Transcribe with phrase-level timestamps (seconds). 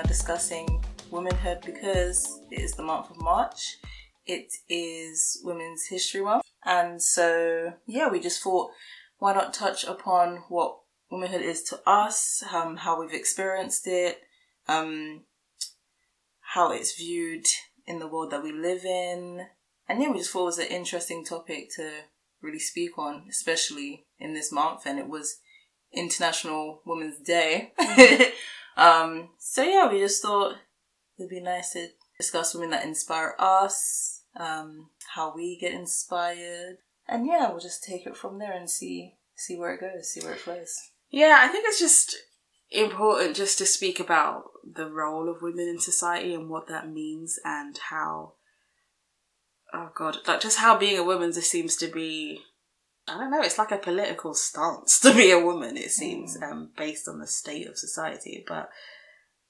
[0.00, 3.76] are discussing womanhood because it is the month of March.
[4.24, 6.44] It is Women's History Month.
[6.64, 8.70] And so, yeah, we just thought
[9.18, 10.78] why not touch upon what
[11.10, 14.22] womanhood is to us, um, how we've experienced it,
[14.68, 15.24] um,
[16.54, 17.44] how it's viewed
[17.86, 19.48] in the world that we live in.
[19.86, 21.90] And yeah, we just thought it was an interesting topic to
[22.40, 24.86] really speak on, especially in this month.
[24.86, 25.40] And it was
[25.92, 27.74] International Women's Day.
[28.80, 30.56] um, so yeah, we just thought
[31.18, 36.78] it'd be nice to discuss women that inspire us, um, how we get inspired.
[37.06, 40.20] And yeah, we'll just take it from there and see see where it goes, see
[40.20, 40.74] where it flows.
[41.10, 42.16] Yeah, I think it's just
[42.70, 47.38] important just to speak about the role of women in society and what that means
[47.44, 48.34] and how
[49.74, 52.40] oh god like just how being a woman just seems to be
[53.08, 56.50] i don't know it's like a political stance to be a woman it seems mm.
[56.50, 58.70] um, based on the state of society but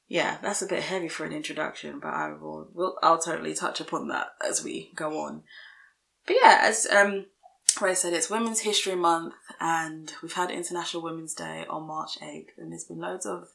[0.08, 3.80] yeah that's a bit heavy for an introduction but i will will i'll totally touch
[3.80, 5.42] upon that as we go on
[6.26, 7.26] but yeah as um
[7.78, 12.18] where I said it's Women's History Month, and we've had International Women's Day on March
[12.20, 13.48] 8th, and there's been loads of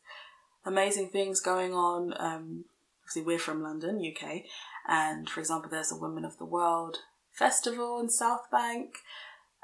[0.66, 2.14] amazing things going on.
[2.18, 2.66] Um,
[3.04, 4.44] obviously, we're from London, UK,
[4.88, 7.00] and for example, there's a Women of the World
[7.34, 9.00] festival in South Bank,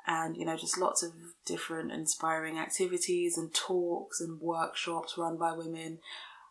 [0.08, 1.12] and you know, just lots of
[1.46, 6.00] different inspiring activities and talks and workshops run by women.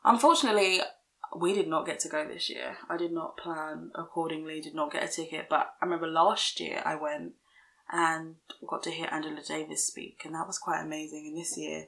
[0.05, 0.81] Unfortunately,
[1.37, 2.77] we did not get to go this year.
[2.89, 6.83] I did not plan accordingly, did not get a ticket, but I remember last year
[6.84, 7.33] I went
[7.93, 11.27] and got to hear Angela Davis speak, and that was quite amazing.
[11.28, 11.87] And this year,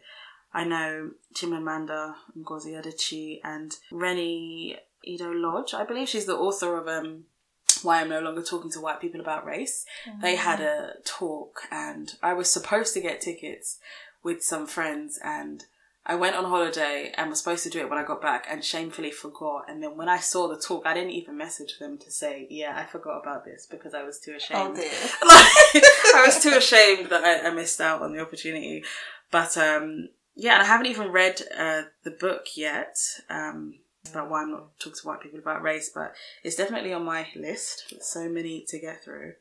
[0.52, 5.74] I know Chimamanda Ngozi Adichie and Reni Eddo-Lodge.
[5.74, 7.24] I believe she's the author of um,
[7.84, 9.84] Why I'm No Longer Talking to White People About Race.
[10.08, 10.20] Mm-hmm.
[10.20, 13.78] They had a talk, and I was supposed to get tickets
[14.22, 15.64] with some friends, and
[16.04, 18.64] I went on holiday and was supposed to do it when I got back and
[18.64, 19.66] shamefully forgot.
[19.68, 22.74] And then when I saw the talk, I didn't even message them to say, yeah,
[22.76, 24.72] I forgot about this because I was too ashamed.
[24.72, 24.90] Oh dear.
[25.22, 28.82] I was too ashamed that I, I, missed out on the opportunity.
[29.30, 32.96] But, um, yeah, and I haven't even read, uh, the book yet.
[33.30, 33.76] Um,
[34.10, 37.26] about why I'm not talking to white people about race, but it's definitely on my
[37.36, 37.84] list.
[37.90, 39.34] There's so many to get through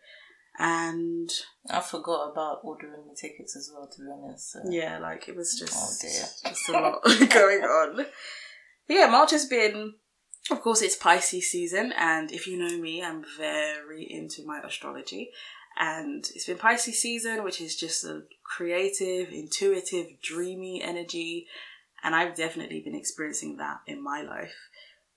[0.59, 1.31] and
[1.69, 3.87] I forgot about ordering the tickets as well.
[3.87, 4.59] To be honest, so.
[4.69, 7.95] yeah, like it was just oh just a lot going on.
[7.95, 9.95] But yeah, March has been,
[10.49, 15.31] of course, it's Pisces season, and if you know me, I'm very into my astrology.
[15.79, 21.47] And it's been Pisces season, which is just a creative, intuitive, dreamy energy.
[22.03, 24.55] And I've definitely been experiencing that in my life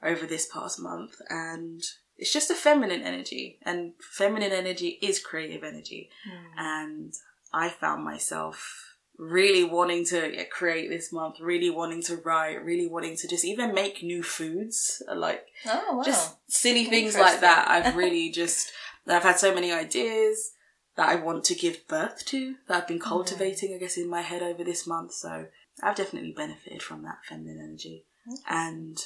[0.02, 1.14] over this past month.
[1.30, 1.82] And
[2.16, 6.44] it's just a feminine energy and feminine energy is creative energy mm.
[6.56, 7.14] and
[7.52, 13.16] i found myself really wanting to create this month really wanting to write really wanting
[13.16, 16.02] to just even make new foods like oh, wow.
[16.02, 18.72] just silly things like that i've really just
[19.06, 20.52] i've had so many ideas
[20.96, 24.20] that i want to give birth to that i've been cultivating i guess in my
[24.20, 25.46] head over this month so
[25.82, 28.06] i've definitely benefited from that feminine energy
[28.48, 28.98] and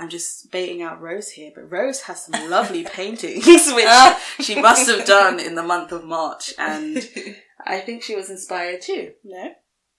[0.00, 4.18] I'm just baiting out Rose here, but Rose has some lovely paintings, which ah.
[4.40, 6.96] she must have done in the month of March, and
[7.66, 9.12] I think she was inspired too.
[9.22, 9.52] No?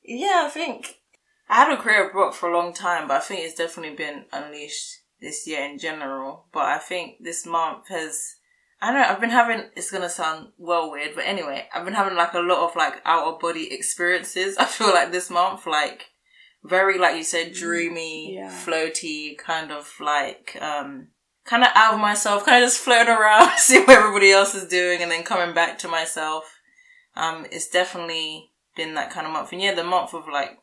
[0.03, 1.01] Yeah, I think
[1.47, 4.25] I had a career block for a long time, but I think it's definitely been
[4.33, 4.89] unleashed
[5.19, 6.47] this year in general.
[6.51, 8.37] But I think this month has.
[8.81, 11.93] I don't know, I've been having, it's gonna sound well weird, but anyway, I've been
[11.93, 14.57] having like a lot of like out of body experiences.
[14.59, 16.07] I feel like this month, like,
[16.63, 18.49] very like you said, dreamy, yeah.
[18.49, 21.07] floaty, kind of like um
[21.43, 24.67] kind of out of myself, kind of just floating around, see what everybody else is
[24.67, 26.59] doing, and then coming back to myself.
[27.15, 30.59] Um, it's definitely been that kind of month, and yeah, the month of like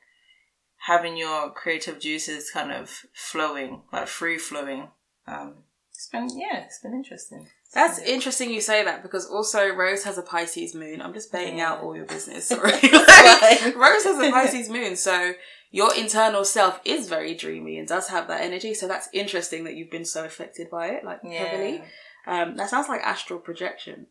[0.86, 4.88] having your creative juices kind of flowing, like free flowing.
[5.26, 5.64] Um,
[5.98, 7.48] it's been yeah, it's been interesting.
[7.74, 11.02] That's interesting you say that because also Rose has a Pisces moon.
[11.02, 11.72] I'm just baiting yeah.
[11.72, 12.46] out all your business.
[12.48, 12.70] Sorry.
[12.72, 15.32] Rose has a Pisces moon, so
[15.72, 18.74] your internal self is very dreamy and does have that energy.
[18.74, 21.44] So that's interesting that you've been so affected by it, like yeah.
[21.44, 21.82] heavily.
[22.28, 24.06] Um, that sounds like astral projection.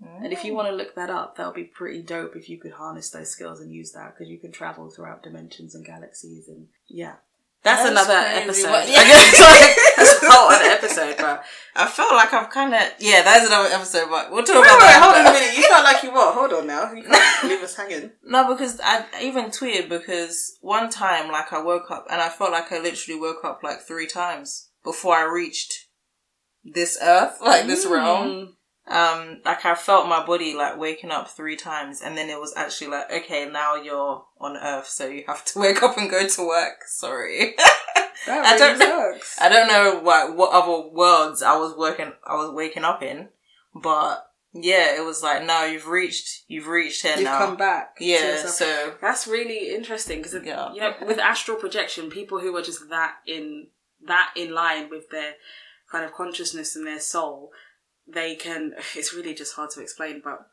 [0.00, 0.26] Mm.
[0.26, 0.56] And if you mm.
[0.56, 3.60] want to look that up, that'll be pretty dope if you could harness those skills
[3.60, 7.16] and use that because you can travel throughout dimensions and galaxies and yeah.
[7.64, 8.70] That's, that's another episode.
[8.70, 8.98] What, yeah.
[8.98, 11.44] I guess like, that's a whole other episode, but
[11.74, 13.22] I felt like I've kind of yeah.
[13.22, 15.02] That's another episode, but we'll talk wait, about wait, that.
[15.02, 15.56] Hold on a minute.
[15.56, 16.34] You felt like you what?
[16.34, 16.92] Hold on now.
[16.92, 18.10] You can't leave us hanging.
[18.22, 22.52] No, because I even tweeted because one time, like, I woke up and I felt
[22.52, 25.88] like I literally woke up like three times before I reached
[26.62, 27.92] this earth, like this mm.
[27.92, 28.56] realm.
[28.86, 32.52] Um, like I felt my body like waking up three times, and then it was
[32.56, 36.26] actually like, okay, now you're on Earth, so you have to wake up and go
[36.28, 36.84] to work.
[36.86, 37.54] Sorry.
[38.26, 39.12] That I don't really know.
[39.14, 39.40] sucks.
[39.40, 43.28] I don't know what what other worlds I was working I was waking up in,
[43.74, 47.38] but yeah, it was like no, you've reached you've reached here You've now.
[47.38, 47.96] come back.
[48.00, 50.72] yeah, so That's really interesting because Yeah.
[50.74, 53.68] you know with astral projection, people who are just that in
[54.06, 55.34] that in line with their
[55.90, 57.50] kind of consciousness and their soul,
[58.06, 58.74] they can.
[58.96, 60.46] It's really just hard to explain, but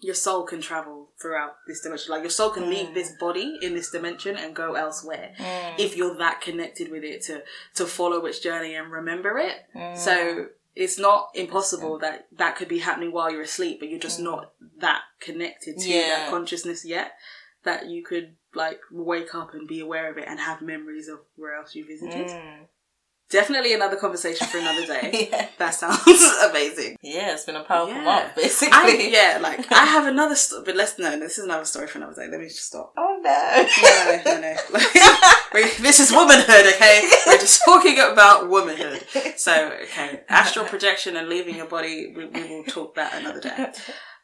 [0.00, 2.10] your soul can travel throughout this dimension.
[2.10, 2.94] Like your soul can leave mm.
[2.94, 5.74] this body in this dimension and go elsewhere mm.
[5.78, 7.42] if you're that connected with it to
[7.74, 9.56] to follow its journey and remember it.
[9.76, 9.96] Mm.
[9.96, 14.20] So it's not impossible that that could be happening while you're asleep, but you're just
[14.20, 16.08] not that connected to Yeah.
[16.08, 17.12] that consciousness yet
[17.64, 21.20] that you could like wake up and be aware of it and have memories of
[21.36, 22.30] where else you visited.
[23.30, 25.28] Definitely another conversation for another day.
[25.32, 25.48] yeah.
[25.58, 26.00] That sounds
[26.50, 26.96] amazing.
[27.00, 28.02] yeah, it's been a powerful Yeah.
[28.04, 28.76] month basically.
[28.76, 31.98] I, yeah, like I have another story, but let's no, this is another story for
[31.98, 32.28] another day.
[32.30, 32.92] Let me just stop.
[32.96, 33.40] Oh no.
[33.82, 34.56] No, no, no.
[35.52, 37.08] Like, this is womanhood, okay?
[37.26, 39.04] We're just talking about womanhood.
[39.36, 43.72] So, okay, astral projection and leaving your body, we, we will talk that another day.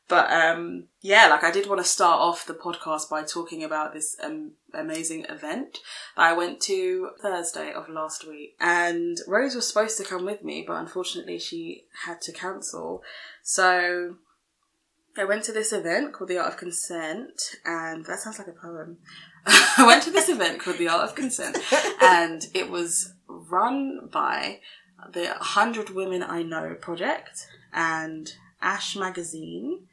[0.09, 3.93] But um, yeah, like I did want to start off the podcast by talking about
[3.93, 5.79] this um, amazing event
[6.17, 8.57] that I went to Thursday of last week.
[8.61, 13.03] And Rose was supposed to come with me, but unfortunately she had to cancel.
[13.43, 14.17] So
[15.19, 18.53] I went to this event called The Art of Consent, and that sounds like a
[18.53, 18.99] poem.
[19.47, 21.59] I went to this event called The Art of Consent,
[22.03, 24.61] and it was run by
[25.13, 29.87] the 100 Women I Know project and Ash Magazine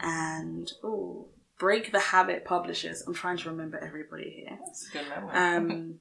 [0.00, 3.02] and oh, Break the Habit Publishers.
[3.06, 4.58] I'm trying to remember everybody here.
[4.64, 5.34] That's a good memory.
[5.34, 6.00] Um,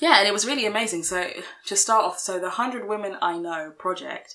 [0.00, 1.04] yeah, and it was really amazing.
[1.04, 1.30] So
[1.66, 4.34] to start off, so the Hundred Women I Know project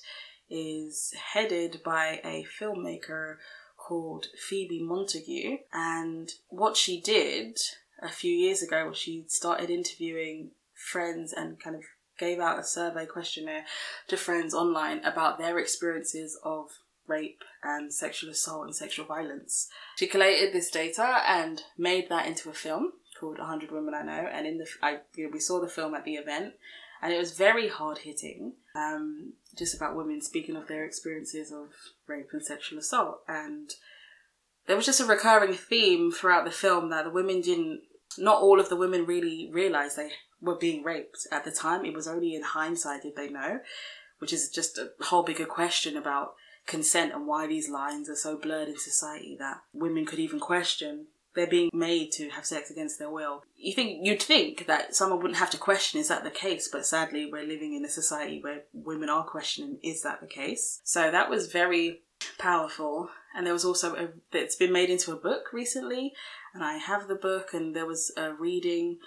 [0.50, 3.36] is headed by a filmmaker
[3.76, 7.58] called Phoebe Montague, and what she did
[8.02, 11.82] a few years ago was she started interviewing friends and kind of
[12.18, 13.64] gave out a survey questionnaire
[14.08, 16.66] to friends online about their experiences of
[17.06, 19.68] rape and sexual assault and sexual violence.
[19.96, 24.28] She collated this data and made that into a film called 100 Women I Know.
[24.32, 26.54] And in the, I, you know, we saw the film at the event
[27.02, 31.70] and it was very hard hitting, um, just about women speaking of their experiences of
[32.06, 33.22] rape and sexual assault.
[33.26, 33.70] And
[34.66, 37.82] there was just a recurring theme throughout the film that the women didn't,
[38.18, 40.10] not all of the women really realized they
[40.40, 41.84] were being raped at the time.
[41.84, 43.60] It was only in hindsight did they know,
[44.18, 46.34] which is just a whole bigger question about
[46.66, 51.06] consent and why these lines are so blurred in society that women could even question
[51.34, 53.42] they're being made to have sex against their will.
[53.56, 56.86] You think you'd think that someone wouldn't have to question is that the case, but
[56.86, 60.80] sadly we're living in a society where women are questioning is that the case.
[60.84, 62.02] So that was very
[62.38, 63.08] powerful.
[63.34, 66.12] And there was also a, it's been made into a book recently,
[66.52, 68.98] and I have the book, and there was a reading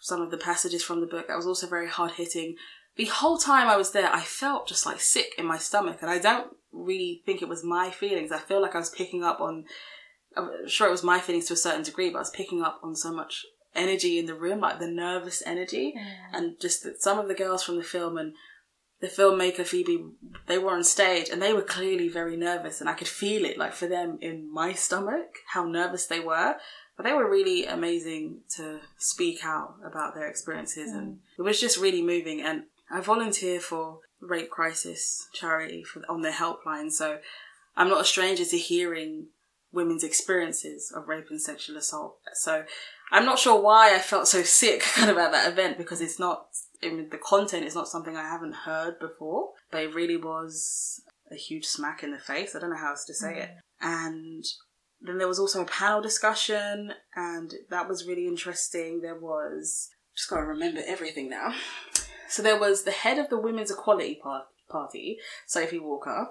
[0.00, 2.54] some of the passages from the book that was also very hard hitting.
[2.96, 6.10] The whole time I was there, I felt just like sick in my stomach, and
[6.10, 8.30] I don't really think it was my feelings.
[8.32, 9.64] I feel like I was picking up on,
[10.36, 12.80] I'm sure it was my feelings to a certain degree, but I was picking up
[12.82, 13.44] on so much
[13.74, 16.14] energy in the room, like the nervous energy, mm.
[16.32, 18.34] and just that some of the girls from the film and
[19.00, 20.06] the filmmaker Phoebe,
[20.46, 23.58] they were on stage and they were clearly very nervous, and I could feel it,
[23.58, 26.56] like for them in my stomach, how nervous they were.
[26.96, 31.18] But they were really amazing to speak out about their experiences, and mm.
[31.36, 32.40] it was just really moving.
[32.40, 37.18] And I volunteer for Rape Crisis charity for, on their helpline, so
[37.76, 39.28] I'm not a stranger to hearing
[39.72, 42.18] women's experiences of rape and sexual assault.
[42.34, 42.64] So
[43.10, 46.18] I'm not sure why I felt so sick kind of at that event because it's
[46.18, 46.46] not,
[46.82, 51.02] I mean, the content is not something I haven't heard before, but it really was
[51.30, 52.54] a huge smack in the face.
[52.54, 53.50] I don't know how else to say it.
[53.50, 53.96] Mm.
[54.06, 54.44] And
[55.00, 59.00] then there was also a panel discussion, and that was really interesting.
[59.00, 61.54] There was, just gotta remember everything now.
[62.34, 64.20] So there was the head of the Women's Equality
[64.68, 66.30] Party, Sophie Walker.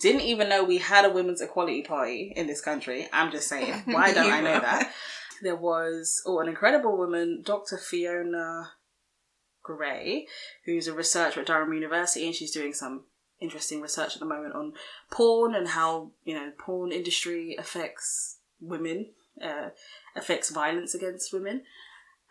[0.00, 3.10] Didn't even know we had a Women's Equality Party in this country.
[3.12, 3.82] I'm just saying.
[3.84, 4.90] Why don't I know that?
[5.42, 7.76] There was, oh, an incredible woman, Dr.
[7.76, 8.70] Fiona
[9.62, 10.26] Gray,
[10.64, 13.02] who's a researcher at Durham University, and she's doing some
[13.38, 14.72] interesting research at the moment on
[15.10, 19.10] porn and how you know porn industry affects women,
[19.44, 19.68] uh,
[20.16, 21.64] affects violence against women,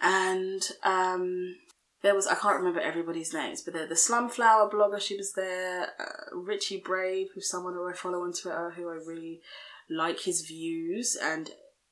[0.01, 1.57] and um,
[2.03, 5.89] there was I can't remember everybody's names, but the the Slumflower blogger she was there,
[5.99, 9.41] uh, Richie Brave, who's someone who I follow on Twitter, who I really
[9.89, 11.49] like his views, and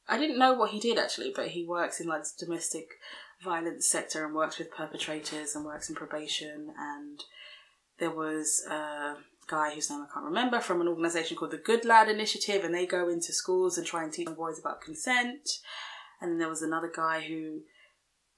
[0.08, 2.88] I didn't know what he did actually, but he works in like the domestic
[3.44, 7.24] violence sector and works with perpetrators and works in probation and
[8.02, 9.14] there was uh,
[9.48, 12.74] guy whose name I can't remember from an organization called the Good Lad Initiative, and
[12.74, 15.48] they go into schools and try and teach boys about consent.
[16.20, 17.62] And then there was another guy who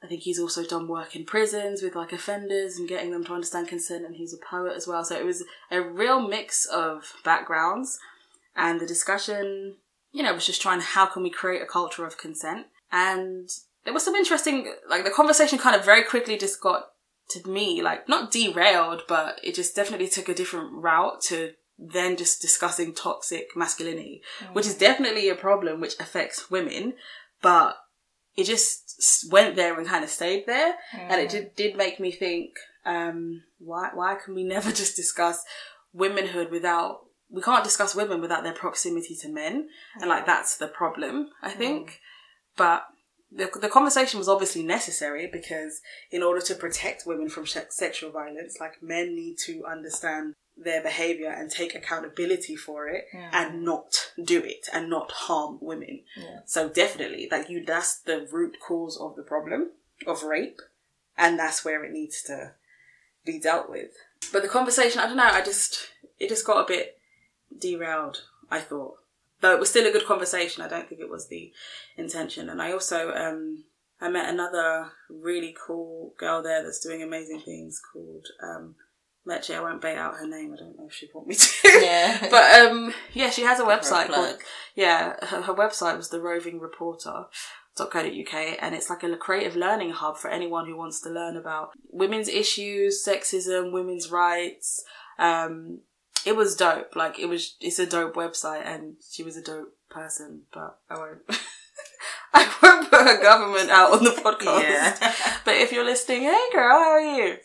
[0.04, 3.34] I think he's also done work in prisons with like offenders and getting them to
[3.34, 5.04] understand consent, and he's a poet as well.
[5.06, 8.00] So it was a real mix of backgrounds,
[8.56, 9.78] and the discussion,
[10.12, 12.68] you know, was just trying how can we create a culture of consent.
[12.92, 13.50] And
[13.86, 16.90] there was some interesting, like the conversation kind of very quickly just got
[17.30, 22.18] to me, like not derailed, but it just definitely took a different route to then
[22.18, 24.54] just discussing toxic masculinity, mm.
[24.54, 26.94] which is definitely a problem which affects women,
[27.42, 27.78] but
[28.36, 30.74] it just went there and kind of stayed there.
[30.96, 31.10] Mm.
[31.10, 35.44] And it did, did make me think, um, why, why can we never just discuss
[35.94, 39.64] womanhood without, we can't discuss women without their proximity to men.
[39.64, 40.02] Mm.
[40.02, 41.90] And like, that's the problem, I think.
[41.90, 41.98] Mm.
[42.56, 42.86] But
[43.32, 48.58] the, the conversation was obviously necessary because in order to protect women from sexual violence,
[48.60, 53.30] like men need to understand their behavior and take accountability for it yeah.
[53.34, 56.02] and not do it and not harm women.
[56.16, 56.40] Yeah.
[56.46, 59.72] So definitely, like you, that's the root cause of the problem
[60.06, 60.62] of rape,
[61.18, 62.54] and that's where it needs to
[63.26, 63.92] be dealt with.
[64.32, 66.98] But the conversation, I don't know, I just it just got a bit
[67.60, 68.24] derailed.
[68.50, 68.98] I thought
[69.44, 70.64] though it was still a good conversation.
[70.64, 71.52] I don't think it was the
[71.98, 72.50] intention.
[72.50, 73.66] And I also um,
[74.02, 78.76] I met another really cool girl there that's doing amazing things called um,
[79.28, 79.56] Meche.
[79.56, 80.54] I won't bait out her name.
[80.54, 81.50] I don't know if she'd want me to.
[81.82, 82.28] Yeah.
[82.32, 84.38] but um, yeah, she has a website called
[84.76, 85.16] yeah.
[85.26, 87.26] Her, her website was the Roving Reporter
[87.76, 91.72] .co.uk and it's like a creative learning hub for anyone who wants to learn about
[91.90, 94.84] women's issues, sexism, women's rights,
[95.18, 95.80] um,
[96.26, 96.96] it was dope.
[96.96, 100.44] Like it was, it's a dope website, and she was a dope person.
[100.54, 101.20] But I won't.
[102.36, 104.62] I won't put her government out on the podcast.
[104.62, 105.14] Yeah.
[105.46, 107.38] but if you're listening, hey girl, how are you?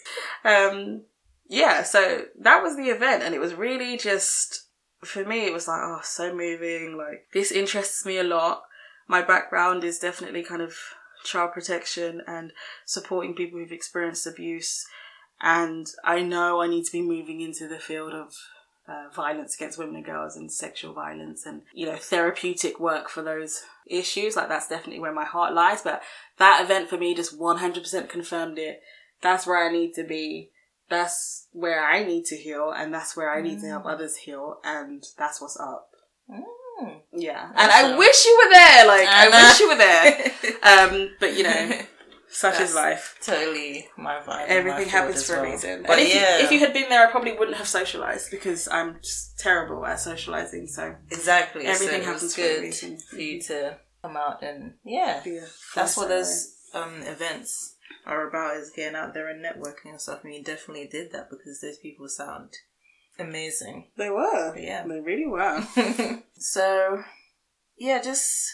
[0.44, 1.02] Um,
[1.48, 1.82] yeah.
[1.82, 4.66] So that was the event, and it was really just
[5.02, 5.46] for me.
[5.46, 6.96] It was like, oh, so moving.
[6.96, 8.62] Like this interests me a lot.
[9.06, 10.74] My background is definitely kind of
[11.24, 12.52] child protection and
[12.84, 14.86] supporting people who've experienced abuse.
[15.40, 18.34] And I know I need to be moving into the field of
[18.88, 23.22] uh, violence against women and girls and sexual violence and you know therapeutic work for
[23.22, 26.02] those issues like that's definitely where my heart lies but
[26.38, 28.80] that event for me just 100% confirmed it
[29.20, 30.50] that's where i need to be
[30.88, 33.62] that's where i need to heal and that's where i need mm.
[33.62, 33.92] to help mm.
[33.92, 35.90] others heal and that's what's up
[36.30, 37.00] mm.
[37.12, 41.11] yeah and i wish you were there like i, I wish you were there um
[41.21, 41.80] but you know
[42.30, 43.18] Such That's is life.
[43.23, 44.49] Totally my vibe.
[44.49, 45.47] Everything happens for well.
[45.47, 45.85] a reason.
[45.87, 46.38] But if, yeah.
[46.38, 49.87] you, if you had been there, I probably wouldn't have socialized because I'm just terrible
[49.87, 50.66] at socializing.
[50.66, 52.99] So exactly, everything so happens for a reason.
[52.99, 55.23] For you to come out and yeah,
[55.75, 60.24] that's what those um, events are about is getting out there and networking and stuff.
[60.24, 62.50] And you definitely did that because those people sound
[63.18, 63.88] amazing.
[63.96, 64.52] They were.
[64.52, 65.62] But yeah, they really were.
[66.38, 67.02] so
[67.76, 68.50] yeah, just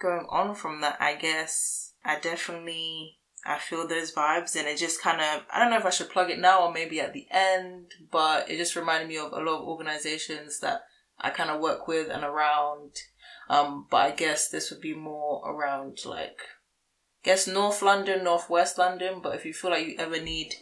[0.00, 5.00] going on from that, I guess I definitely I feel those vibes and it just
[5.00, 7.26] kind of I don't know if I should plug it now or maybe at the
[7.30, 10.82] end, but it just reminded me of a lot of organizations that
[11.18, 12.92] I kind of work with and around.
[13.48, 16.40] Um, but I guess this would be more around like
[17.26, 19.20] guess North London, Northwest London.
[19.22, 20.54] But if you feel like you ever need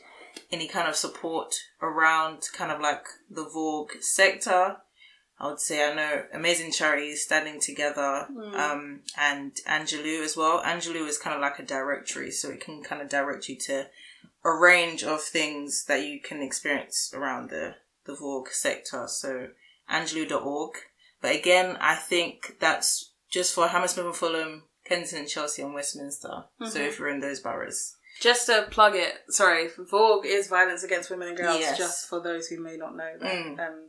[0.51, 4.79] any kind of support around kind of like the VAWG sector,
[5.39, 8.55] I would say I know amazing charities standing together, mm.
[8.55, 10.63] um, and Angelou as well.
[10.63, 13.87] Angelou is kind of like a directory, so it can kind of direct you to
[14.45, 17.75] a range of things that you can experience around the
[18.07, 19.07] the VAWG sector.
[19.09, 19.49] So
[19.91, 20.73] Angelou.org.
[21.21, 26.29] But again, I think that's just for Hammersmith and Fulham, Kensington, Chelsea, and Westminster.
[26.29, 26.67] Mm-hmm.
[26.67, 27.97] So if you're in those boroughs.
[28.21, 31.77] Just to plug it, sorry, VAWG is violence against women and girls, yes.
[31.77, 33.33] just for those who may not know that.
[33.33, 33.59] Mm.
[33.59, 33.89] Um,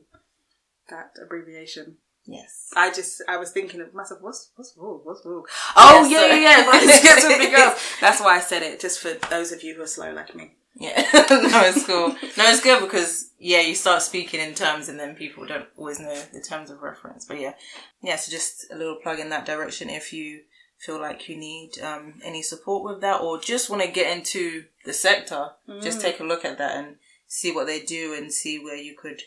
[0.89, 1.97] that abbreviation.
[2.25, 2.71] Yes.
[2.75, 5.01] I just I was thinking of myself, what's what's VAWG?
[5.03, 5.43] What's VAWG?
[5.75, 7.37] Oh yes, yeah, yeah, yeah.
[7.37, 7.79] Like, girls.
[8.01, 10.53] That's why I said it, just for those of you who are slow like me.
[10.75, 11.07] Yeah.
[11.13, 12.09] no, it's cool.
[12.09, 15.99] No, it's good because yeah, you start speaking in terms and then people don't always
[15.99, 17.25] know the terms of reference.
[17.25, 17.53] But yeah.
[18.01, 20.41] Yeah, so just a little plug in that direction if you
[20.77, 24.65] feel like you need um, any support with that or just want to get into
[24.85, 25.81] the sector, mm.
[25.81, 28.95] just take a look at that and see what they do and see where you
[28.95, 29.21] could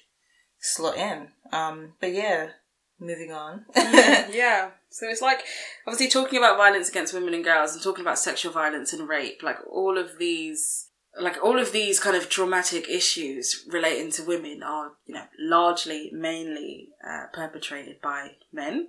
[0.60, 1.28] slot in.
[1.52, 2.50] Um, but yeah,
[2.98, 3.64] moving on.
[3.74, 4.70] Mm, yeah.
[4.90, 5.42] So it's like
[5.86, 9.42] obviously talking about violence against women and girls and talking about sexual violence and rape,
[9.42, 10.88] like all of these
[11.20, 16.10] like all of these kind of traumatic issues relating to women are, you know, largely
[16.12, 18.88] mainly uh, perpetrated by men.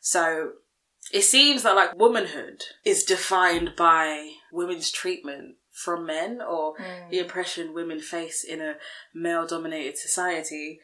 [0.00, 0.52] So
[1.12, 7.10] it seems that like womanhood is defined by women's treatment from men or mm.
[7.10, 8.74] the oppression women face in a
[9.14, 10.80] male dominated society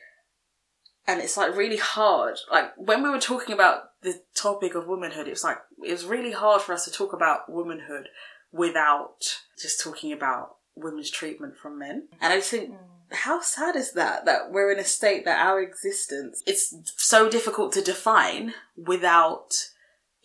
[1.06, 2.38] and it's like really hard.
[2.50, 6.04] Like when we were talking about the topic of womanhood, it was like it was
[6.04, 8.08] really hard for us to talk about womanhood
[8.52, 9.18] without
[9.60, 12.08] just talking about women's treatment from men.
[12.20, 12.74] And I just think
[13.12, 17.72] how sad is that that we're in a state that our existence it's so difficult
[17.72, 19.54] to define without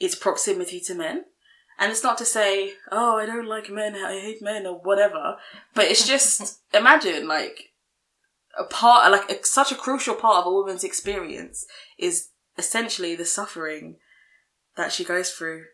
[0.01, 1.25] its proximity to men.
[1.79, 5.37] And it's not to say, oh, I don't like men, I hate men, or whatever.
[5.73, 7.71] But it's just imagine like
[8.57, 11.65] a part, like a, such a crucial part of a woman's experience
[11.97, 13.95] is essentially the suffering
[14.75, 15.65] that she goes through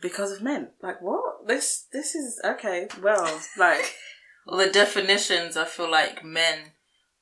[0.00, 0.70] because of men.
[0.82, 1.46] Like what?
[1.46, 2.88] This this is okay.
[3.00, 3.94] Well, like
[4.46, 6.72] Well, the definitions I feel like men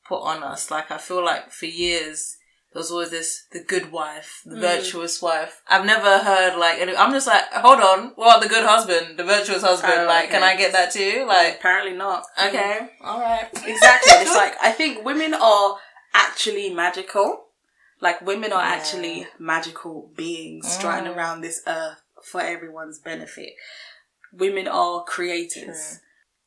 [0.07, 0.71] put on us.
[0.71, 2.37] Like I feel like for years
[2.73, 5.61] there was always this the good wife, the virtuous wife.
[5.69, 9.25] I've never heard like any- I'm just like, hold on, what the good husband, the
[9.25, 9.93] virtuous husband?
[9.97, 10.43] Oh, like, can.
[10.43, 11.25] I get that too?
[11.27, 12.25] Like, apparently not.
[12.43, 14.12] okay, all right, exactly.
[14.23, 15.77] It's like I think women are
[16.15, 17.47] actually magical.
[18.00, 18.75] Like women are Yeah.
[18.77, 21.17] actually magical beings strutting Mm.
[21.17, 23.55] around this earth for everyone's benefit.
[24.33, 25.55] Women are creators.
[25.99, 25.99] True.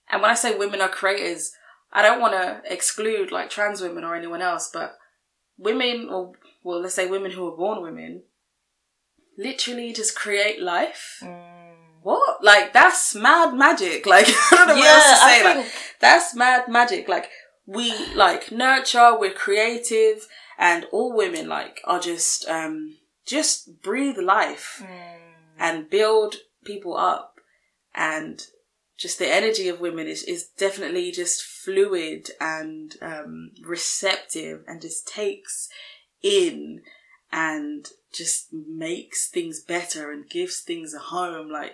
[0.09, 1.51] And when I say women are creators,
[1.91, 4.97] I don't want to exclude like trans women or anyone else, but
[5.57, 6.33] women, or
[6.63, 8.23] well, let's say women who are born women,
[9.37, 11.19] literally just create life.
[11.21, 11.51] Mm.
[12.01, 12.43] What?
[12.43, 14.05] Like that's mad magic.
[14.13, 15.43] Like I don't know what else to say.
[15.43, 17.07] Like that's mad magic.
[17.07, 17.29] Like
[17.65, 24.81] we like nurture, we're creative, and all women like are just um just breathe life
[24.83, 25.19] Mm.
[25.59, 27.35] and build people up
[27.95, 28.45] and
[29.03, 35.05] just the energy of women is, is definitely just fluid and um, receptive and just
[35.05, 35.67] takes
[36.21, 36.81] in
[37.33, 41.73] and just makes things better and gives things a home like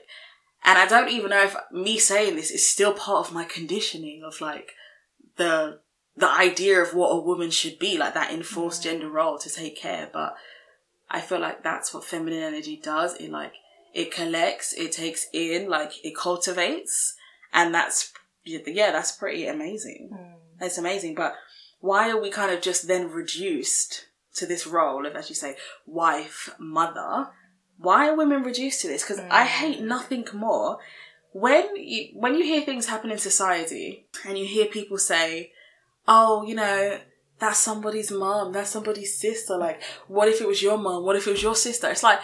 [0.65, 4.23] and i don't even know if me saying this is still part of my conditioning
[4.23, 4.71] of like
[5.35, 5.79] the
[6.17, 9.77] the idea of what a woman should be like that enforced gender role to take
[9.77, 10.33] care but
[11.11, 13.13] i feel like that's what feminine energy does.
[13.15, 13.53] It like
[13.93, 17.15] it collects, it takes in, like it cultivates,
[17.53, 18.11] and that's
[18.43, 20.09] yeah, that's pretty amazing.
[20.13, 20.63] Hmm.
[20.63, 21.35] It's amazing, but
[21.79, 25.55] why are we kind of just then reduced to this role of, as you say,
[25.85, 27.29] wife, mother?
[27.77, 29.03] Why are women reduced to this?
[29.03, 29.49] Because I hmm.
[29.49, 30.79] hate nothing more
[31.31, 35.51] when you when you hear things happen in society and you hear people say,
[36.07, 36.99] "Oh, you know."
[37.39, 38.51] That's somebody's mom.
[38.51, 39.55] That's somebody's sister.
[39.55, 41.05] Like, what if it was your mom?
[41.05, 41.89] What if it was your sister?
[41.89, 42.19] It's like,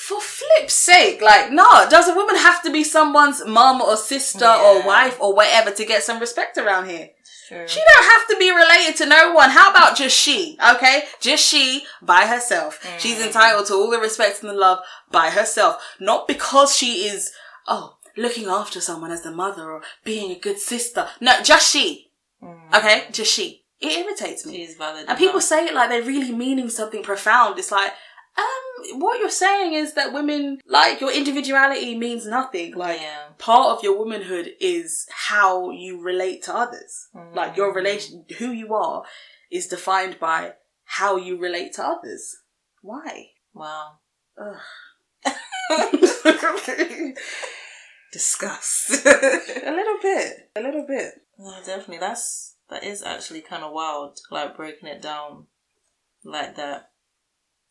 [0.00, 4.46] for flip's sake, like, no, does a woman have to be someone's mum or sister
[4.46, 7.10] or wife or whatever to get some respect around here?
[7.48, 7.68] True.
[7.68, 9.50] She don't have to be related to no one.
[9.50, 10.56] How about just she?
[10.76, 11.02] Okay?
[11.20, 12.80] Just she by herself.
[12.98, 14.78] She's entitled to all the respect and the love
[15.10, 15.82] by herself.
[16.00, 17.30] Not because she is,
[17.66, 21.08] oh, looking after someone as the mother or being a good sister.
[21.20, 22.12] No, just she.
[22.72, 23.04] Okay?
[23.12, 23.64] Just she.
[23.80, 24.66] It irritates me.
[24.80, 27.58] And people say it like they're really meaning something profound.
[27.58, 27.92] It's like,
[28.38, 32.74] um, what you're saying is that women, like, your individuality means nothing.
[32.74, 33.28] Like, Yeah.
[33.38, 37.08] part of your womanhood is how you relate to others.
[37.34, 39.04] Like, your relation, who you are,
[39.50, 42.36] is defined by how you relate to others.
[42.82, 43.30] Why?
[43.52, 43.98] Wow.
[48.12, 48.90] Disgust.
[49.06, 50.50] a little bit.
[50.56, 51.14] A little bit.
[51.38, 51.98] No, definitely.
[51.98, 54.18] That's that is actually kind of wild.
[54.30, 55.46] Like breaking it down
[56.24, 56.89] like that.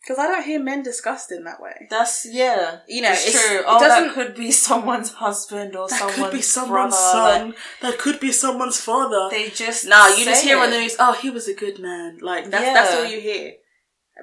[0.02, 1.88] Because I don't hear men discussed in that way.
[1.90, 2.80] That's yeah.
[2.88, 3.58] You know, it's, it's- true.
[3.60, 7.38] it Oh, that doesn't- could be someone's husband or That someone's could be someone's brother.
[7.40, 7.56] son.
[7.82, 9.28] that could be someone's father.
[9.30, 12.20] They just No, you just hear on the news, oh, he was a good man.
[12.22, 12.74] Like, that's, Yeah.
[12.74, 13.54] that's all you hear.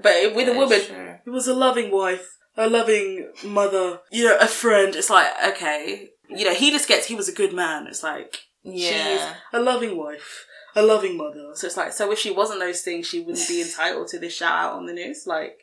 [0.02, 1.14] But with a woman, true.
[1.24, 4.94] he was a loving wife, a loving mother, you know, a friend.
[4.96, 6.08] It's like, okay.
[6.28, 7.86] You know, he just gets, he was a good man.
[7.86, 9.34] It's like, she's Yeah.
[9.52, 11.50] a loving wife, a loving mother.
[11.54, 14.34] So it's like, so if she wasn't those things, she wouldn't be entitled to this
[14.34, 15.24] shout out on the news.
[15.26, 15.58] Like,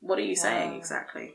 [0.00, 1.34] what are you saying exactly?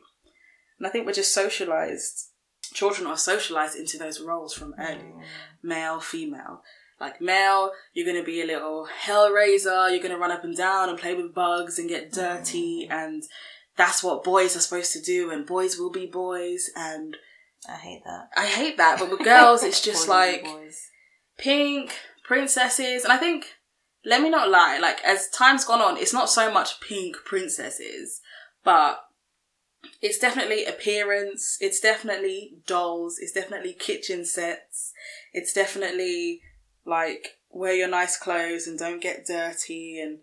[0.79, 2.29] And I think we're just socialized.
[2.73, 5.23] Children are socialized into those roles from early mm.
[5.61, 6.63] male, female.
[6.99, 10.97] Like male, you're gonna be a little hellraiser, you're gonna run up and down and
[10.97, 12.91] play with bugs and get dirty, mm.
[12.91, 13.23] and
[13.75, 17.17] that's what boys are supposed to do, and boys will be boys, and
[17.67, 18.29] I hate that.
[18.35, 18.99] I hate that.
[18.99, 20.79] But with girls, it's just like boys.
[21.37, 21.93] pink,
[22.23, 23.45] princesses, and I think,
[24.05, 28.21] let me not lie, like as time's gone on, it's not so much pink princesses,
[28.63, 29.05] but
[30.01, 34.93] it's definitely appearance, it's definitely dolls, it's definitely kitchen sets,
[35.33, 36.41] it's definitely
[36.85, 40.19] like wear your nice clothes and don't get dirty and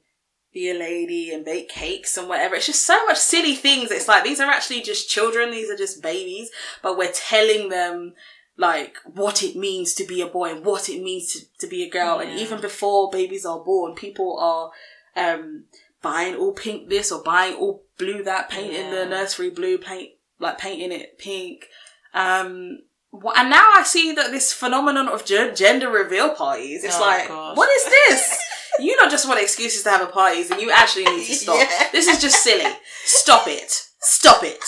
[0.53, 2.55] be a lady and bake cakes and whatever.
[2.55, 3.90] It's just so much silly things.
[3.90, 6.51] It's like these are actually just children, these are just babies,
[6.83, 8.14] but we're telling them
[8.57, 11.85] like what it means to be a boy and what it means to, to be
[11.85, 12.18] a girl.
[12.18, 14.70] And even before babies are born, people are
[15.16, 15.64] um
[16.02, 20.58] buying all pink this or buying all blue that, painting the nursery blue, paint like
[20.58, 21.66] painting it pink.
[22.14, 22.78] Um,
[23.12, 26.84] and now I see that this phenomenon of gender reveal parties.
[26.84, 27.56] It's Oh, like, gosh.
[27.56, 28.38] what is this?
[28.80, 31.56] you not just want excuses to have a parties, and you actually need to stop.
[31.58, 31.88] Yeah.
[31.90, 32.70] This is just silly.
[33.04, 33.70] Stop it.
[34.00, 34.62] Stop it.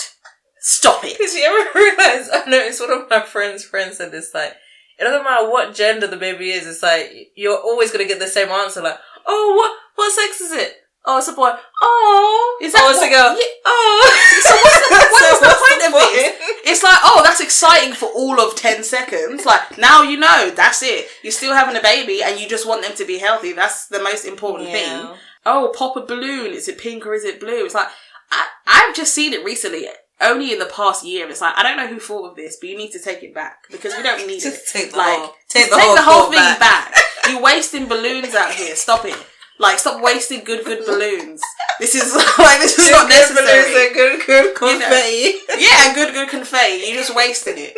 [0.59, 1.17] Stop it.
[1.17, 4.53] Because you ever realize, I noticed one of my friends' friends said this, like,
[4.99, 8.19] it doesn't matter what gender the baby is, it's like, you're always going to get
[8.19, 10.73] the same answer, like, oh, what, what sex is it?
[11.03, 11.51] Oh, it's a boy.
[11.81, 13.31] Oh, Is that oh, it's what- a girl.
[13.35, 13.43] Yeah.
[13.65, 14.27] Oh.
[14.41, 16.61] So what's the, what So is the what's point of this?
[16.65, 19.45] It's like, oh, that's exciting for all of 10 seconds.
[19.45, 21.07] Like, now you know, that's it.
[21.23, 23.53] You're still having a baby and you just want them to be healthy.
[23.53, 24.73] That's the most important Yeah.
[24.75, 25.17] thing.
[25.45, 26.53] Oh, pop a balloon.
[26.53, 27.65] Is it pink or is it blue?
[27.65, 27.87] It's like,
[28.31, 29.87] I, I've just seen it recently,
[30.21, 31.27] only in the past year.
[31.29, 33.33] It's like, I don't know who thought of this, but you need to take it
[33.33, 34.59] back because we don't need it.
[34.71, 36.59] Take the like, whole- take the take whole the whole thing back.
[36.59, 36.95] back.
[37.29, 38.75] You're wasting balloons out here.
[38.75, 39.15] Stop it.
[39.61, 41.41] Like, stop wasting good, good balloons.
[41.79, 43.93] This is like this is not necessary.
[43.93, 44.79] Good, good You know.
[44.79, 45.33] confetti.
[45.59, 46.85] Yeah, good, good confetti.
[46.87, 47.75] You just wasted it.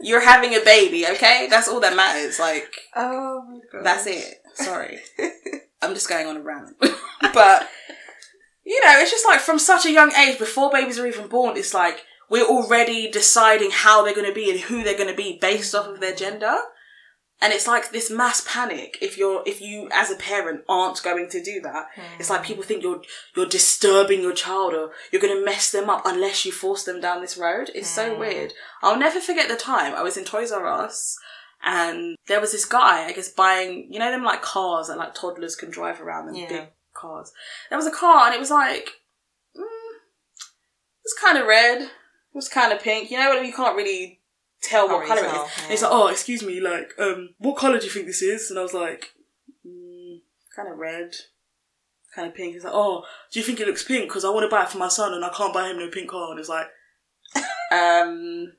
[0.00, 1.46] You're having a baby, okay?
[1.50, 2.38] That's all that matters.
[2.38, 3.84] Like, Oh my god.
[3.84, 4.36] that's it.
[4.54, 5.00] Sorry.
[5.82, 6.76] I'm just going on a rant.
[7.34, 7.68] but,
[8.64, 11.56] you know, it's just like from such a young age, before babies are even born,
[11.56, 15.14] it's like we're already deciding how they're going to be and who they're going to
[15.16, 16.56] be based off of their gender.
[17.40, 21.28] And it's like this mass panic if you're, if you as a parent aren't going
[21.30, 21.86] to do that.
[22.18, 23.00] It's like people think you're,
[23.36, 27.00] you're disturbing your child or you're going to mess them up unless you force them
[27.00, 27.70] down this road.
[27.74, 28.54] It's so weird.
[28.82, 31.16] I'll never forget the time I was in Toys R Us
[31.62, 35.14] and there was this guy, I guess, buying, you know, them like cars that like
[35.14, 36.48] toddlers can drive around, them Yeah.
[36.48, 37.32] big cars.
[37.68, 38.90] There was a car and it was like,
[39.56, 41.90] mm, it was kind of red, it
[42.34, 43.10] was kind of pink.
[43.10, 43.46] You know what?
[43.46, 44.17] You can't really
[44.62, 45.38] tell what color really it is.
[45.38, 48.22] tell, And he's like, oh, excuse me, like, um, what color do you think this
[48.22, 48.50] is?
[48.50, 49.12] And I was like,
[49.66, 50.18] mm,
[50.54, 51.14] kind of red,
[52.14, 52.54] kind of pink.
[52.54, 54.08] He's like, oh, do you think it looks pink?
[54.08, 55.88] Because I want to buy it for my son and I can't buy him no
[55.88, 56.30] pink car.
[56.30, 56.66] And it's like,
[57.72, 58.52] um,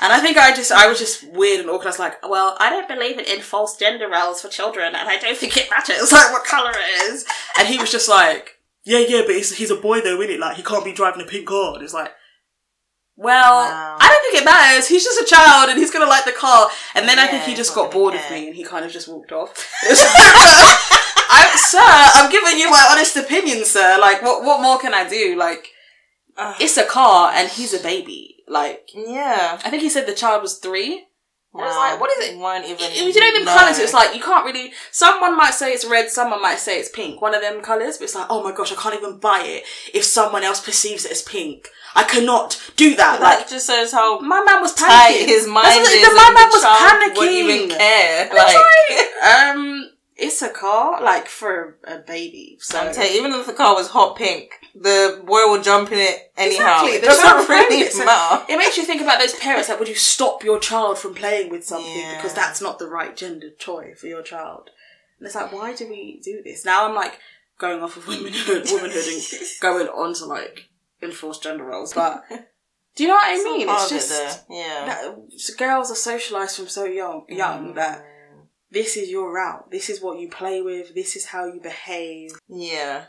[0.00, 1.86] and I think I just, I was just weird and awkward.
[1.86, 5.18] I was like, well, I don't believe in false gender roles for children and I
[5.18, 7.24] don't think it matters, like, what colour it is.
[7.58, 10.38] And he was just like, yeah, yeah, but he's, he's a boy though, innit?
[10.38, 11.74] Like, he can't be driving a pink car.
[11.74, 12.10] And it's like,
[13.18, 13.96] well, Wow.
[14.00, 14.88] I don't think it matters.
[14.88, 16.70] He's just a child and he's gonna like the car.
[16.94, 19.08] And then I think he just got bored of me and he kind of just
[19.08, 19.50] walked off.
[21.30, 23.98] I, sir, I'm giving you my honest opinion, sir.
[24.00, 25.36] Like, what what more can I do?
[25.36, 25.68] Like,
[26.36, 26.56] Ugh.
[26.60, 28.36] it's a car and he's a baby.
[28.46, 29.60] Like, yeah.
[29.64, 31.07] I think he said the child was three.
[31.54, 32.38] I was like, what is it?
[32.38, 32.92] Won't even.
[32.94, 33.78] You know them colours.
[33.78, 34.72] It's like you can't really.
[34.92, 36.10] Someone might say it's red.
[36.10, 37.20] Someone might say it's pink.
[37.20, 39.64] One of them colours, but it's like, oh my gosh, I can't even buy it
[39.94, 41.68] if someone else perceives it as pink.
[41.94, 43.18] I cannot do that.
[43.18, 45.26] that Like just shows how my man was panicking.
[45.26, 46.06] his mind That's is.
[46.08, 47.16] the- my man was panicking.
[47.18, 48.28] Wouldn't even care.
[48.32, 49.24] Like, like,
[49.56, 52.58] um, it's a car, like for a baby.
[52.60, 55.92] So I'm telling you, even if the car was hot pink, the boy will jump
[55.92, 56.84] in it anyhow.
[56.84, 57.96] Exactly, It doesn't really it.
[58.04, 58.44] Matter.
[58.52, 59.68] It makes you think about those parents.
[59.68, 62.16] Like, would you stop your child from playing with something Yeah.
[62.16, 64.70] because that's not the right gender toy for your child?
[65.20, 66.64] And it's like, why do we do this?
[66.64, 67.20] Now I'm like
[67.58, 69.22] going off of womanhood, womanhood, and
[69.60, 70.68] going on to like
[71.00, 71.92] enforced gender roles.
[71.92, 72.24] But
[72.96, 73.68] do you know what I mean?
[73.68, 74.84] Part It's of it, just yeah.
[74.86, 77.74] that, girls are socialized from so young, young mm.
[77.76, 78.04] that
[78.70, 79.70] this is your route.
[79.70, 80.94] This is what you play with.
[80.94, 82.32] This is how you behave.
[82.48, 83.06] Yeah,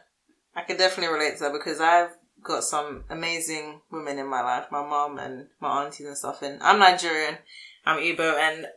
[0.56, 2.12] I can definitely relate to that because I've
[2.44, 6.42] got some amazing women in my life, my mom and my aunties and stuff.
[6.42, 7.38] And I'm Nigerian,
[7.86, 8.68] I'm Igbo, and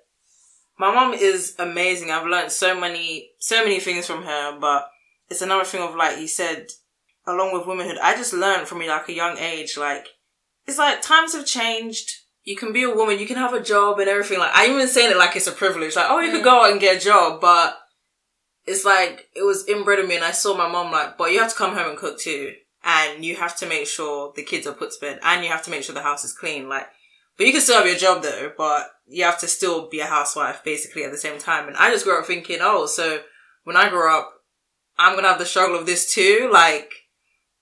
[0.79, 2.11] my mom is amazing.
[2.11, 4.59] I've learned so many, so many things from her.
[4.59, 4.89] But
[5.29, 6.67] it's another thing of like you said,
[7.27, 9.77] along with womanhood, I just learned from like a young age.
[9.77, 10.09] Like
[10.67, 12.22] it's like times have changed.
[12.45, 14.39] You can be a woman, you can have a job and everything.
[14.39, 15.97] Like I'm even saying it like it's a privilege.
[15.97, 17.79] Like oh, you could go out and get a job, but
[18.67, 21.41] it's like it was inbred in me and I saw my mom like, but you
[21.41, 22.55] have to come home and cook too.
[22.85, 25.63] And you have to make sure the kids are put to bed and you have
[25.65, 26.69] to make sure the house is clean.
[26.69, 26.89] Like,
[27.37, 30.07] but you can still have your job though, but you have to still be a
[30.07, 31.69] housewife basically at the same time.
[31.69, 33.21] And I just grew up thinking, oh, so
[33.65, 34.33] when I grow up,
[34.99, 36.49] I'm gonna have the struggle of this too.
[36.53, 36.93] Like,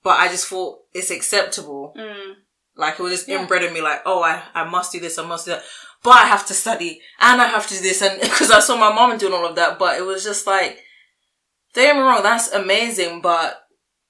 [0.03, 1.95] but I just thought it's acceptable.
[1.97, 2.35] Mm.
[2.81, 3.41] Like it was just Yeah.
[3.41, 5.63] inbred in me, like, oh, I, I must do this, I must do that.
[6.03, 8.77] But I have to study and I have to do this, and because I saw
[8.77, 10.79] my mom doing all of that, but it was just like,
[11.75, 13.63] don't get me wrong, that's amazing, but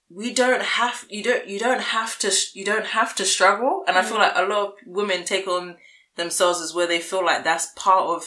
[0.09, 3.85] we don't have, you don't, you don't have to, you don't have to struggle.
[3.87, 4.21] And I feel mm.
[4.21, 5.77] like a lot of women take on
[6.17, 8.25] themselves as where they feel like that's part of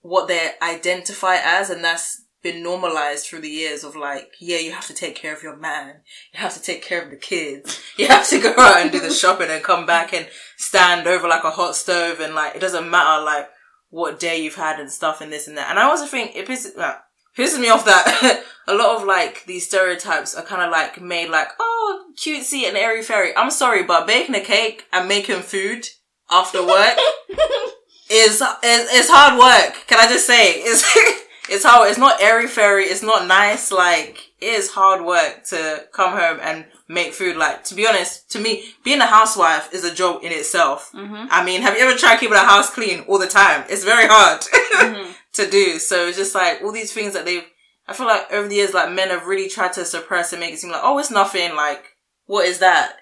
[0.00, 4.72] what they identify as, and that's been normalized through the years of like, yeah, you
[4.72, 6.00] have to take care of your man,
[6.32, 9.00] you have to take care of the kids, you have to go out and do
[9.00, 12.60] the shopping and come back and stand over like a hot stove, and like it
[12.60, 13.48] doesn't matter like
[13.90, 15.70] what day you've had and stuff and this and that.
[15.70, 16.96] And I also think it pisses, uh,
[17.36, 21.30] pisses me off that a lot of like these stereotypes are kind of like made
[21.30, 23.34] like oh cutesy and airy fairy.
[23.36, 25.86] I'm sorry, but baking a cake and making food
[26.30, 26.98] after work
[28.10, 29.86] is, is is hard work.
[29.86, 30.84] Can I just say it's
[31.50, 31.88] it's hard.
[31.90, 32.84] It's not airy fairy.
[32.84, 33.70] It's not nice.
[33.72, 37.36] Like it is hard work to come home and make food.
[37.36, 40.90] Like to be honest, to me, being a housewife is a job in itself.
[40.94, 41.26] Mm-hmm.
[41.30, 43.64] I mean, have you ever tried keeping a house clean all the time?
[43.68, 44.42] It's very hard
[44.78, 45.10] Mm-hmm.
[45.32, 45.78] to do.
[45.80, 47.44] So it's just like all these things that they've.
[47.88, 50.52] I feel like over the years, like men have really tried to suppress and make
[50.54, 51.56] it seem like, oh, it's nothing.
[51.56, 51.82] Like,
[52.26, 52.92] what is that?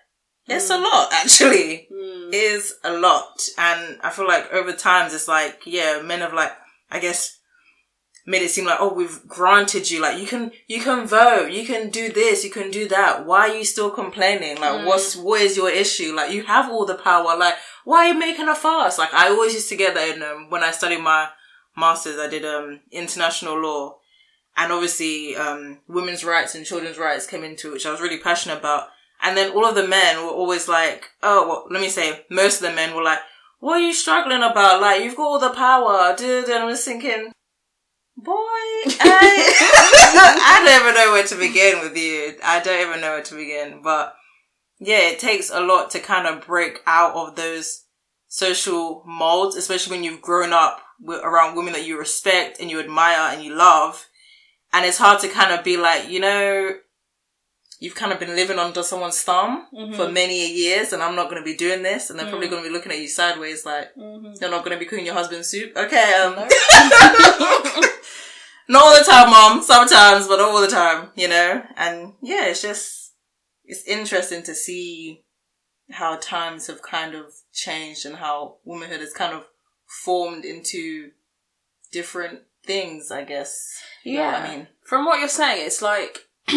[0.49, 1.89] It's a lot, actually.
[1.93, 2.29] Mm.
[2.29, 6.33] It is a lot, and I feel like over times, it's like, yeah, men have
[6.33, 6.53] like,
[6.89, 7.37] I guess,
[8.27, 11.65] made it seem like, oh, we've granted you, like, you can, you can vote, you
[11.65, 13.25] can do this, you can do that.
[13.25, 14.61] Why are you still complaining?
[14.61, 16.13] Like, what's, what is your issue?
[16.13, 17.37] Like, you have all the power.
[17.39, 18.99] Like, why are you making a fuss?
[18.99, 21.29] Like, I always used to get that in, um, when I studied my
[21.77, 23.99] masters, I did, um, international law.
[24.57, 28.19] And obviously, um, women's rights and children's rights came into it, which I was really
[28.19, 28.89] passionate about.
[29.23, 32.61] And then all of the men were always like, oh, well, let me say, most
[32.61, 33.21] of the men were like,
[33.61, 34.81] what are you struggling about?
[34.81, 36.49] Like, you've got all the power, dude.
[36.49, 37.33] And I'm just thinking,
[38.17, 39.53] boy, I,
[40.45, 42.37] I don't even know where to begin with you.
[42.43, 43.81] I don't even know where to begin.
[43.83, 44.15] But
[44.79, 47.85] yeah, it takes a lot to kind of break out of those
[48.29, 52.81] social molds, especially when you've grown up with, around women that you respect and you
[52.81, 54.07] admire and you love.
[54.73, 56.73] And it's hard to kind of be like, you know,
[57.79, 60.13] you've kind of been living under someone's thumb for mm-hmm.
[60.13, 62.11] many years and I'm not going to be doing this.
[62.11, 62.53] And they're probably mm.
[62.53, 64.33] going to be looking at you sideways like, mm-hmm.
[64.41, 65.77] you're not going to be cooking your husband's soup.
[65.77, 66.15] Okay.
[66.15, 66.35] Um,
[68.69, 69.63] not all the time, mom.
[69.63, 71.63] Sometimes, but all the time, you know?
[71.77, 73.15] And yeah, it's just,
[73.65, 75.25] it's interesting to see
[75.91, 79.45] how times have kind of changed and how womanhood has kind of
[80.05, 81.11] formed into
[81.93, 83.81] different things, I guess.
[84.05, 84.39] You know what Yeah.
[84.51, 84.69] I mean?
[84.85, 86.27] From what you're saying, it's like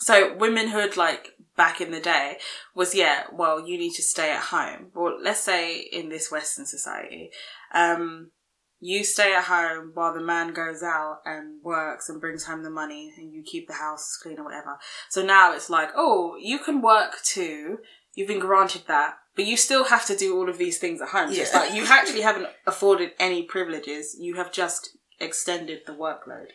[0.00, 2.38] so womanhood like back in the day
[2.74, 4.92] was yeah, well, you need to stay at home.
[4.94, 7.30] Well, let's say in this Western society,
[7.74, 8.30] um,
[8.80, 12.70] you stay at home while the man goes out and works and brings home the
[12.70, 14.78] money and you keep the house clean or whatever.
[15.08, 17.78] So now it's like, oh, you can work too.
[18.14, 21.08] You've been granted that, but you still have to do all of these things at
[21.08, 21.32] home.
[21.32, 24.16] So it's like you actually haven't afforded any privileges.
[24.18, 26.46] You have just extended the workload.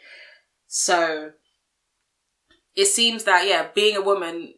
[0.67, 1.31] So
[2.75, 4.55] it seems that yeah, being a woman,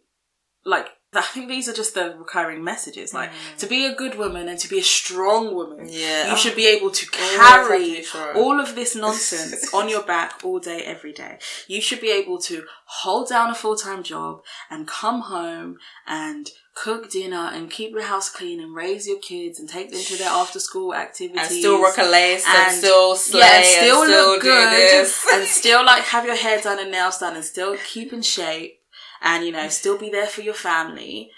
[0.64, 3.14] like I think these are just the recurring messages.
[3.14, 3.58] Like mm.
[3.60, 6.32] to be a good woman and to be a strong woman, Yeah.
[6.32, 8.36] you should be able to oh, to carry strong.
[8.36, 11.40] all of this nonsense on your back all day, every day.
[11.68, 16.52] You should be able to hold down a full time job and come home and
[16.76, 20.18] cook dinner and keep your house clean and raise your kids and take them to
[20.18, 23.66] their after school activities and still rock a lace and, and- still slay yeah, and
[23.66, 27.36] still, and still look good and still like have your hair done and nails done
[27.36, 28.75] and still keep in shape
[29.26, 31.32] and you know still be there for your family.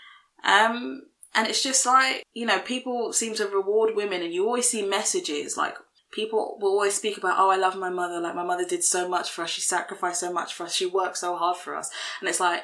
[0.43, 4.69] Um and it's just like you know people seem to reward women and you always
[4.69, 5.75] see messages like
[6.11, 9.09] people will always speak about oh i love my mother like my mother did so
[9.09, 11.89] much for us she sacrificed so much for us she worked so hard for us.
[12.19, 12.63] And it's like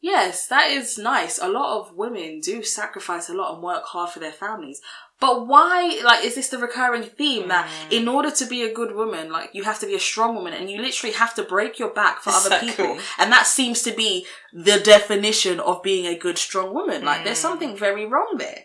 [0.00, 1.38] yes that is nice.
[1.38, 4.80] A lot of women do sacrifice a lot and work hard for their families
[5.24, 5.76] but why
[6.08, 7.92] like is this the recurring theme that Mm.
[7.98, 10.52] in order to be a good woman like you have to be a strong woman
[10.58, 12.92] and you literally have to break your back for other people?
[13.20, 14.10] And that seems to be
[14.68, 17.00] the definition of being a good strong woman.
[17.10, 17.48] Like there's Mm.
[17.48, 18.62] something very wrong there.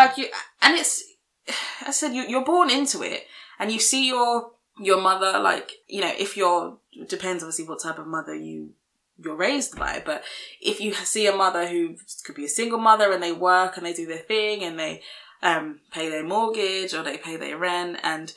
[0.00, 0.26] Like you
[0.64, 0.94] and it's
[1.88, 3.22] i said you, you're born into it
[3.58, 4.32] and you see your
[4.88, 6.64] your mother like you know if you're
[7.14, 8.58] depends obviously what type of mother you
[9.22, 10.18] you're raised by but
[10.60, 11.80] if you see a mother who
[12.24, 14.94] could be a single mother and they work and they do their thing and they
[15.42, 18.32] um pay their mortgage or they pay their rent and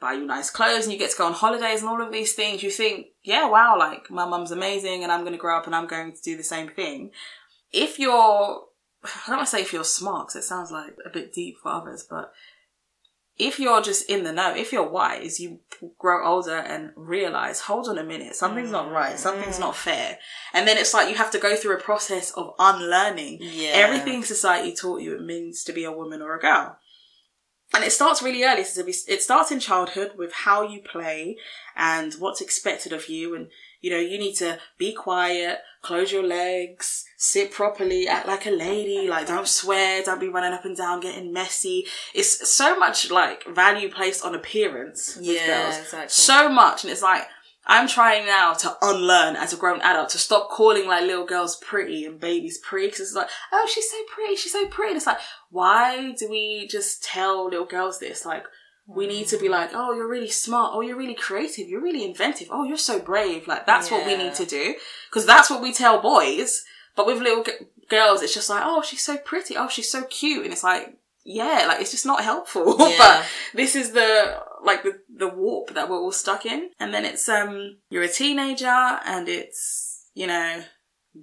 [0.00, 2.34] buy you nice clothes and you get to go on holidays and all of these
[2.34, 5.66] things you think yeah wow like my mum's amazing and i'm going to grow up
[5.66, 7.10] and i'm going to do the same thing.
[7.72, 8.12] If you're
[9.04, 11.56] I don't want to say if you're smart, 'cause it sounds like a bit deep
[11.62, 12.32] for others, but
[13.36, 15.60] if you're just in the know, if you're wise, you
[15.98, 19.18] grow older and realize, hold on a minute, something's not right, mm.
[19.18, 20.18] something's not fair.
[20.52, 23.72] And then it's like you have to go through a process of unlearning Yeah.
[23.74, 26.78] everything society taught you it means to be a woman or a girl.
[27.74, 28.62] And it starts really early.
[28.62, 31.36] So it starts in childhood with how you play
[31.74, 33.34] and what's expected of you.
[33.34, 33.48] And,
[33.84, 38.50] you know, you need to be quiet, close your legs, sit properly, act like a
[38.50, 41.84] lady, like don't swear, don't be running up and down, getting messy.
[42.14, 45.78] It's so much like value placed on appearance with Yeah, girls.
[45.78, 46.08] exactly.
[46.08, 46.84] So much.
[46.84, 47.24] And it's like,
[47.66, 51.56] I'm trying now to unlearn as a grown adult to stop calling like little girls
[51.56, 54.92] pretty and babies pretty because it's like, oh, she's so pretty, she's so pretty.
[54.92, 55.18] And it's like,
[55.50, 58.24] why do we just tell little girls this?
[58.24, 58.44] Like,
[58.86, 60.72] We need to be like, oh, you're really smart.
[60.74, 61.68] Oh, you're really creative.
[61.68, 62.48] You're really inventive.
[62.50, 63.48] Oh, you're so brave.
[63.48, 64.74] Like, that's what we need to do.
[65.10, 66.64] Because that's what we tell boys.
[66.94, 67.52] But with little g-
[67.88, 69.56] girls, it's just like, oh, she's so pretty.
[69.56, 70.44] Oh, she's so cute.
[70.44, 72.76] And it's like, yeah, like, it's just not helpful.
[72.78, 72.96] Yeah.
[72.98, 76.68] but this is the, like, the, the warp that we're all stuck in.
[76.78, 80.62] And then it's, um, you're a teenager and it's, you know,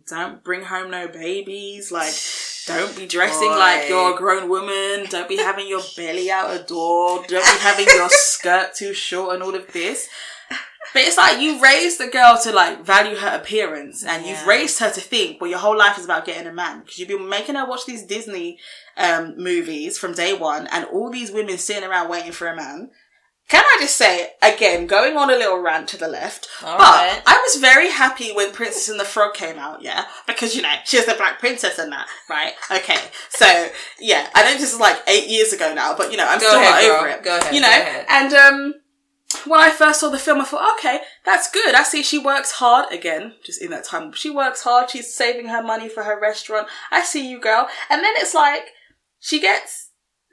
[0.08, 1.92] don't bring home no babies.
[1.92, 2.14] Like,
[2.68, 3.58] don't be dressing Boy.
[3.58, 5.08] like you're a grown woman.
[5.10, 7.24] Don't be having your belly out a door.
[7.28, 10.08] Don't be having your skirt too short and all of this.
[10.94, 14.80] But it's like you raised the girl to like value her appearance and you've raised
[14.80, 17.30] her to think, well, your whole life is about getting a man because you've been
[17.30, 18.60] making her watch these Disney
[18.98, 22.90] um, movies from day one and all these women sitting around waiting for a man.
[23.52, 26.84] Can I just say, again, going on a little rant to the left, All but
[26.84, 27.22] right.
[27.28, 30.06] I was very happy when Princess and the Frog came out, yeah?
[30.26, 32.54] Because, you know, she was the Black Princess and that, right?
[32.72, 32.98] Okay.
[33.30, 33.68] So,
[34.00, 36.48] yeah, I know this is like eight years ago now, but, you know, I'm Go
[36.48, 36.98] still ahead, not girl.
[37.00, 37.24] over it.
[37.24, 37.68] Go ahead, You know?
[37.68, 38.06] ahead.
[38.08, 38.74] And, um,
[39.46, 41.76] when I first saw the film, I thought, okay, that's good.
[41.76, 44.14] I see she works hard again, just in that time.
[44.14, 44.90] She works hard.
[44.90, 46.68] She's saving her money for her restaurant.
[46.90, 47.68] I see you, girl.
[47.90, 48.68] And then it's like,
[49.20, 49.81] she gets,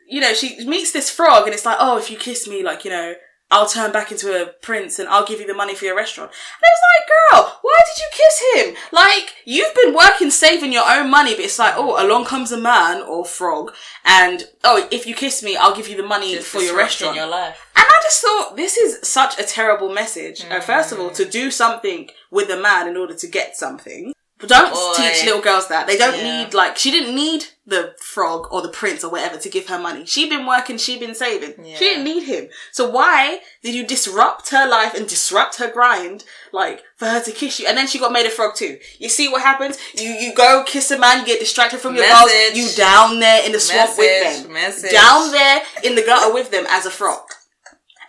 [0.09, 2.85] you know, she meets this frog and it's like, oh, if you kiss me, like,
[2.85, 3.15] you know,
[3.51, 6.31] I'll turn back into a prince and I'll give you the money for your restaurant.
[6.31, 7.09] And I was like,
[7.47, 8.77] girl, why did you kiss him?
[8.93, 12.61] Like, you've been working saving your own money, but it's like, oh, along comes a
[12.61, 13.73] man or frog
[14.05, 17.17] and, oh, if you kiss me, I'll give you the money Just for your restaurant.
[17.17, 17.59] your life.
[17.75, 20.45] And I just thought this is such a terrible message.
[20.51, 24.13] Uh, first of all, to do something with a man in order to get something.
[24.47, 24.95] Don't Boy.
[24.97, 25.87] teach little girls that.
[25.89, 26.45] They don't Yeah.
[26.45, 29.79] need, like, she didn't need the frog or the prince or whatever to give her
[29.81, 30.07] money.
[30.07, 31.55] She'd been working, she'd been saving.
[31.65, 31.77] Yeah.
[31.77, 32.49] She didn't need him.
[32.73, 37.33] So why did you disrupt her life and disrupt her grind, like, for her to
[37.33, 37.67] kiss you?
[37.67, 38.79] And then she got made a frog too.
[38.99, 39.77] You see what happens?
[39.95, 43.45] You, you go kiss a man, you get distracted from your goals, you down there
[43.45, 44.53] in the swamp with them.
[44.53, 44.93] message.
[44.93, 47.23] Down there in the gutter with them as a frog.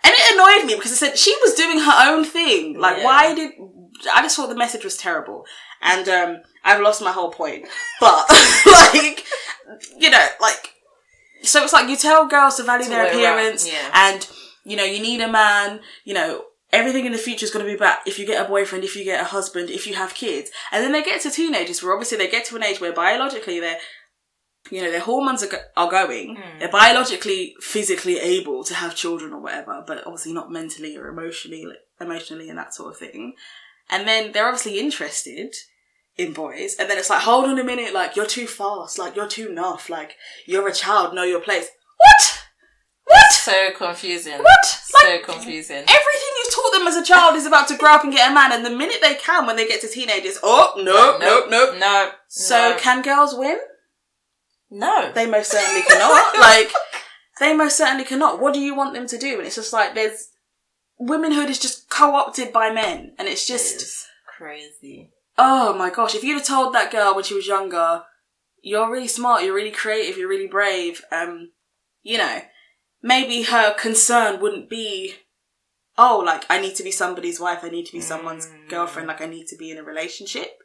[0.04, 2.78] And it annoyed me because I said she was doing her own thing.
[2.78, 3.04] Like, Yeah.
[3.04, 3.50] why did
[4.14, 5.44] I just thought the message was terrible,
[5.82, 7.66] and um, I've lost my whole point.
[8.00, 8.26] But
[8.66, 9.24] like,
[9.98, 10.74] you know, like,
[11.42, 13.90] so it's like you tell girls to value their appearance, yeah.
[13.92, 14.28] and
[14.64, 15.80] you know, you need a man.
[16.04, 18.48] You know, everything in the future is going to be about if you get a
[18.48, 21.30] boyfriend, if you get a husband, if you have kids, and then they get to
[21.30, 23.78] teenagers where obviously they get to an age where biologically they're
[24.70, 26.36] you know, their hormones are, go- are going.
[26.36, 26.58] Hmm.
[26.58, 31.66] They're biologically, physically able to have children or whatever, but obviously not mentally or emotionally,
[32.00, 33.34] emotionally and that sort of thing.
[33.88, 35.54] And then they're obviously interested
[36.20, 36.76] in boys.
[36.78, 39.52] And then it's like, hold on a minute, like, you're too fast, like, you're too
[39.52, 41.68] nuff, like, you're a child, know your place.
[41.96, 42.44] What?
[43.04, 43.32] What?
[43.32, 44.38] So confusing.
[44.38, 44.64] What?
[44.64, 45.76] So Like, confusing.
[45.76, 48.34] Everything you've taught them as a child is about to grow up and get a
[48.34, 51.74] man, and the minute they can, when they get to teenagers, oh, no nope, nope.
[51.74, 51.78] No.
[51.78, 52.76] no So no.
[52.78, 53.58] can girls win?
[54.70, 55.10] no.
[55.12, 56.38] They most certainly cannot.
[56.38, 56.70] like,
[57.40, 58.40] they most certainly cannot.
[58.40, 59.38] What do you want them to do?
[59.38, 60.28] And it's just like, there's,
[60.98, 63.14] womanhood is just co-opted by men.
[63.18, 64.06] And it's just, It's
[64.36, 65.10] crazy.
[65.42, 68.02] Oh my gosh, if you'd have told that girl when she was younger,
[68.62, 71.52] you're really smart, you're really creative, you're really brave, um,
[72.02, 72.42] you know,
[73.02, 75.14] maybe her concern wouldn't be,
[75.96, 78.68] oh, like, I need to be somebody's wife, I need to be someone's Mm.
[78.68, 80.58] girlfriend, like, I need to be in a relationship.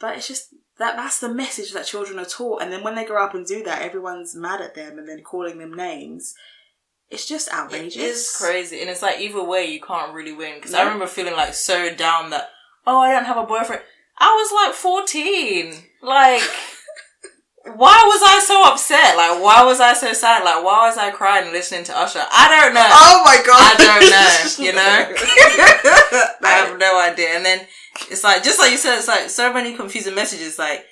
[0.00, 3.04] But it's just that that's the message that children are taught, and then when they
[3.04, 6.34] grow up and do that, everyone's mad at them and then calling them names.
[7.08, 7.96] It's just outrageous.
[7.96, 8.80] It is crazy.
[8.80, 10.56] And it's like, either way, you can't really win.
[10.56, 10.80] Because No.
[10.80, 12.50] I remember feeling like so down that,
[12.86, 13.82] oh, I don't have a boyfriend.
[14.18, 15.74] I was like 14.
[16.02, 16.42] Like,
[17.74, 19.16] why was I so upset?
[19.16, 20.44] Like, why was I so sad?
[20.44, 22.22] Like, why was I crying listening to Usher?
[22.32, 22.88] I don't know.
[22.88, 23.76] Oh my god!
[23.78, 26.38] I don't know, you know?
[26.48, 27.30] I have no idea.
[27.30, 27.66] And then
[28.10, 30.58] it's like, just like you said, it's like so many confusing messages.
[30.58, 30.84] Like,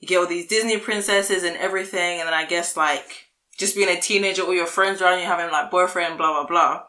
[0.00, 3.88] you get all these Disney princesses and everything, and then I guess like just being
[3.88, 6.82] a teenager, all your friends around you having like boyfriend, blah blah blah.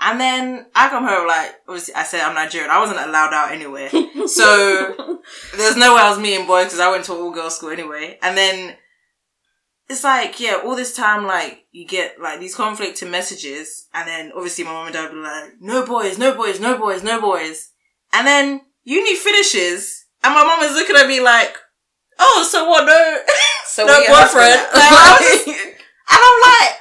[0.00, 2.70] And then I come home like, obviously I said I'm Nigerian.
[2.70, 3.88] I wasn't allowed out anywhere,
[4.26, 5.18] so
[5.56, 8.18] there's no way I was meeting boys because I went to all girls school anyway.
[8.22, 8.76] And then
[9.88, 14.32] it's like, yeah, all this time, like, you get, like, these conflicting messages, and then,
[14.36, 17.70] obviously, my mom and dad be like, no boys, no boys, no boys, no boys.
[18.12, 21.56] And then, uni finishes, and my mom is looking at me like,
[22.18, 23.18] oh, so what, no,
[23.64, 24.60] So no boyfriend?
[24.74, 24.92] Like.
[24.92, 26.77] I was just- and I'm like,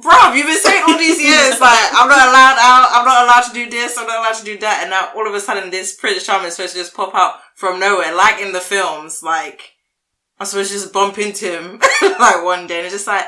[0.00, 3.48] bruv, you've been saying all these years, like, I'm not allowed out, I'm not allowed
[3.48, 5.70] to do this, I'm not allowed to do that, and now all of a sudden
[5.70, 9.22] this Prince Charming is supposed to just pop out from nowhere, like in the films,
[9.22, 9.72] like,
[10.38, 11.80] I'm supposed to just bump into him,
[12.18, 13.26] like, one day, and it's just like,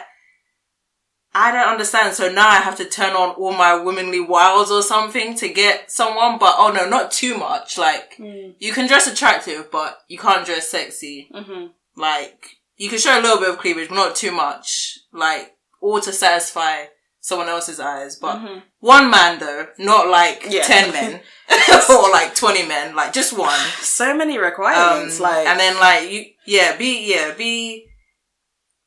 [1.36, 4.82] I don't understand, so now I have to turn on all my womanly wiles or
[4.82, 8.54] something to get someone, but oh no, not too much, like, Mm.
[8.60, 11.28] you can dress attractive, but you can't dress sexy.
[11.34, 11.70] Mhm.
[11.96, 14.98] Like, you can show a little bit of cleavage, but not too much.
[15.12, 15.53] Like,
[15.84, 16.84] all to satisfy
[17.20, 18.16] someone else's eyes.
[18.16, 18.62] But Mhm.
[18.80, 20.62] one man though, not like Yeah.
[20.64, 21.20] ten men
[21.90, 23.60] or like twenty men, like just one.
[23.98, 25.20] So many Um, requirements.
[25.20, 27.86] like, and then like you, yeah, be yeah, be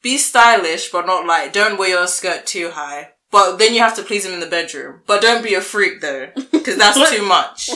[0.03, 3.13] be stylish, but not like don't wear your skirt too high.
[3.29, 5.01] But then you have to please him in the bedroom.
[5.05, 7.69] But don't be a freak though, because that's too much.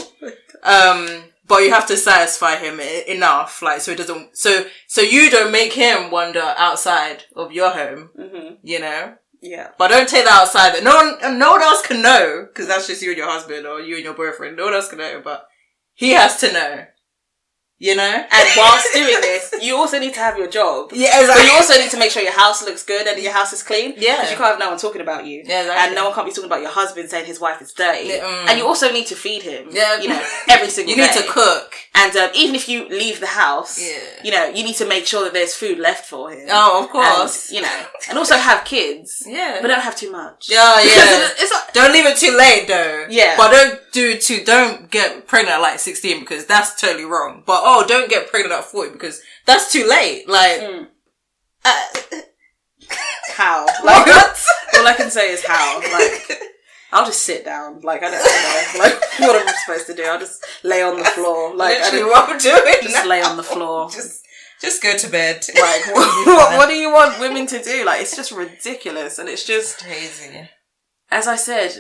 [0.64, 4.38] Um, but you have to satisfy him enough, like so it doesn't.
[4.38, 4.52] So
[4.88, 8.58] so you don't make him wander outside of your home, Mhm.
[8.64, 9.16] you know.
[9.42, 9.68] yeah.
[9.80, 10.72] But don't take that outside.
[10.74, 13.66] That no one, no one else can know because that's just you and your husband
[13.68, 14.56] or you and your boyfriend.
[14.56, 15.40] No one else can know, but
[15.94, 16.86] he has to know.
[17.88, 18.16] You know.
[18.38, 20.92] And whilst doing this, you also need to have your job.
[20.94, 23.52] yeah, But you also need to make sure your house looks good and your house
[23.58, 23.90] is clean.
[23.98, 24.16] Yeah.
[24.18, 25.38] Because you can't have no one talking about you.
[25.46, 25.82] Yeah, exactly.
[25.88, 28.08] And no one can't be talking about your husband saying his wife is dirty.
[28.10, 28.46] Yeah, mm.
[28.50, 29.64] And you also need to feed him.
[29.72, 30.00] Yeah.
[30.02, 30.22] You know,
[30.56, 31.02] every single day.
[31.02, 31.74] you need to cook.
[31.96, 33.98] And um, even if you leave the house, Yeah.
[34.26, 36.48] you know, you need to make sure that there's food left for him.
[36.52, 37.50] Oh, of course.
[37.50, 37.78] And, you know,
[38.10, 39.24] and also have kids.
[39.28, 39.58] yeah.
[39.62, 40.50] But don't have too much.
[40.50, 40.86] yeah, yeah.
[41.28, 43.06] it- it's like, Don't leave it too late though.
[43.10, 43.34] Yeah.
[43.38, 44.44] But don't do too.
[44.46, 47.44] Don't get pregnant at like sixteen because that's totally wrong.
[47.46, 50.28] But oh, don't get pregnant at forty because that's too late.
[50.28, 50.62] Like.
[50.62, 50.88] Mm.
[51.64, 51.82] Uh,
[53.36, 53.66] how?
[53.84, 54.46] Like, what?
[54.82, 55.80] all I can say is how.
[55.80, 56.40] Like,
[56.92, 57.82] I'll just sit down.
[57.82, 58.80] Like, I don't know.
[58.80, 60.04] Like, what am I supposed to do?
[60.04, 61.56] I'll just lay on the floor.
[61.56, 62.76] Like, I Literally don't, what I'm doing.
[62.84, 63.90] just lay on the floor.
[63.90, 64.26] Just,
[64.62, 65.46] just go to bed.
[65.56, 67.86] Like, what, what, what do you want women to do?
[67.86, 69.20] Like, it's just ridiculous.
[69.20, 70.50] And it's just, Crazy.
[71.10, 71.72] as I said,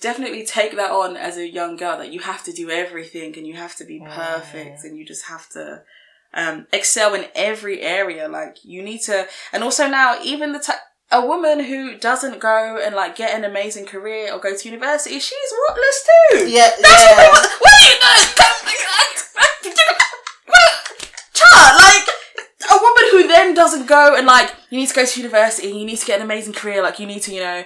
[0.00, 3.46] definitely take that on as a young girl that you have to do everything and
[3.46, 5.82] you have to be perfect and you just have to
[6.34, 8.28] um, excel in every area.
[8.28, 10.60] Like, you need to, and also now, even the
[11.12, 15.18] a woman who doesn't go and like get an amazing career or go to university,
[15.20, 16.48] she's whatless too.
[16.48, 17.46] Yeah, That's what want.
[17.60, 18.32] What do you know?
[21.32, 22.08] Child, like
[22.70, 25.86] a woman who then doesn't go and like you need to go to university, you
[25.86, 27.62] need to get an amazing career, like you need to, you know,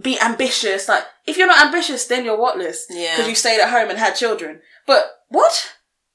[0.00, 0.88] be ambitious.
[0.88, 2.86] Like if you're not ambitious, then you're whatless.
[2.90, 3.16] Yeah.
[3.16, 4.60] Because you stayed at home and had children.
[4.86, 5.74] But what?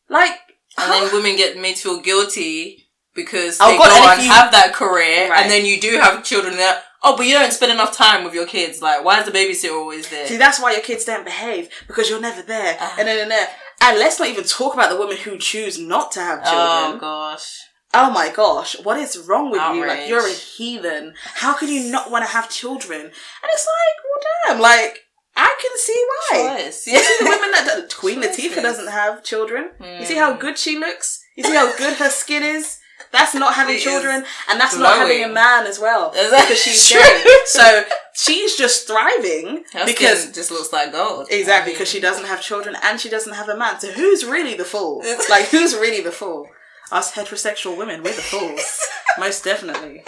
[0.09, 0.31] Like
[0.77, 4.29] And then women get made to feel guilty because Oh, they God, go and you-
[4.31, 5.41] have that career, Right.
[5.43, 6.83] and then you do have children that.
[7.07, 8.81] Oh, but you don't spend enough time with your kids.
[8.81, 10.25] Like, why is the babysitter always there?
[10.25, 12.75] See, that's why your kids don't behave because you're never there.
[12.79, 12.95] Ah.
[12.97, 13.47] And then and there.
[13.81, 16.95] And let's not even talk about the women who choose not to have children.
[16.95, 17.59] oh gosh.
[17.97, 19.87] Oh my gosh, what is wrong with you?
[19.87, 21.13] Like you're a heathen.
[21.35, 23.01] How can you not want to have children?
[23.01, 23.11] And
[23.53, 24.23] it's like, well,
[24.55, 24.99] damn, like
[25.37, 26.57] I can see why.
[26.63, 26.87] Choice.
[26.87, 28.37] You see the women that that- Queen Choices.
[28.45, 29.71] Latifah doesn't have children.
[29.81, 30.19] You see Hmm.
[30.19, 31.21] how good she looks.
[31.35, 32.79] You see how good her skin is.
[33.11, 36.39] That's not having children, and that's not having a man as well Exactly.
[36.41, 37.01] because she's True.
[37.01, 37.23] gay.
[37.45, 37.83] So
[38.13, 41.27] she's just thriving Her because just looks like gold.
[41.29, 43.79] Exactly, I mean, because she doesn't have children and she doesn't have a man.
[43.81, 45.03] So who's really the fool?
[45.29, 46.47] like, who's really the fool?
[46.91, 48.79] Us heterosexual women, we're the fools.
[49.19, 50.03] Most definitely.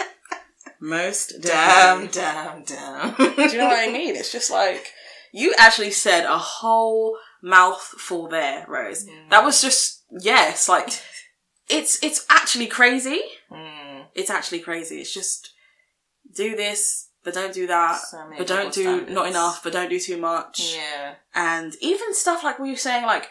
[0.80, 2.64] Most Damn, definitely.
[2.68, 3.36] damn, damn.
[3.48, 4.14] Do you know what I mean?
[4.14, 4.92] It's just like,
[5.32, 9.04] you actually said a whole mouthful there, Rose.
[9.30, 10.90] That was just, yes, like,
[11.68, 13.20] it's, it's actually crazy.
[13.50, 14.04] Mm.
[14.14, 15.00] It's actually crazy.
[15.00, 15.52] It's just,
[16.36, 17.98] do this, but don't do that.
[18.00, 21.14] So but don't do, not enough, but don't do too much Yeah.
[21.34, 23.28] and even stuff like we were saying like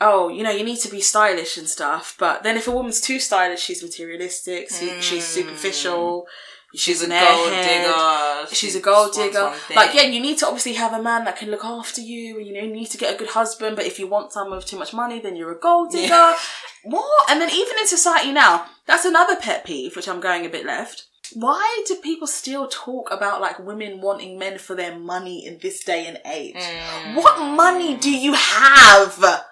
[0.00, 3.00] oh you know you need to be stylish and stuff but then if a woman's
[3.00, 6.26] too stylish she's materialistic she, she's superficial
[6.72, 8.46] she's, She's a gold digger.
[8.54, 11.36] she's She a gold digger like yeah you need to obviously have a man that
[11.36, 13.86] can look after you and you know you need to get a good husband but
[13.86, 16.36] if you want someone with too much money then you're a gold digger Yeah.
[16.84, 20.50] what and then even in society now that's another pet peeve which i'm going a
[20.50, 25.44] bit left why do people still talk about like women wanting men for their money
[25.44, 26.54] in this day and age?
[26.56, 27.16] Mm.
[27.16, 29.44] What money do you have?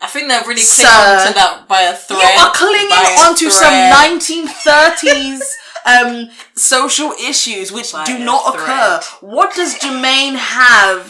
[0.00, 0.82] I think they're really Sir.
[0.82, 2.20] clinging to that by a thread.
[2.20, 2.90] you are clinging
[3.24, 3.52] onto thread.
[3.52, 5.40] some 1930s
[5.86, 9.00] um, social issues which By do not occur.
[9.20, 11.08] What does Jermaine have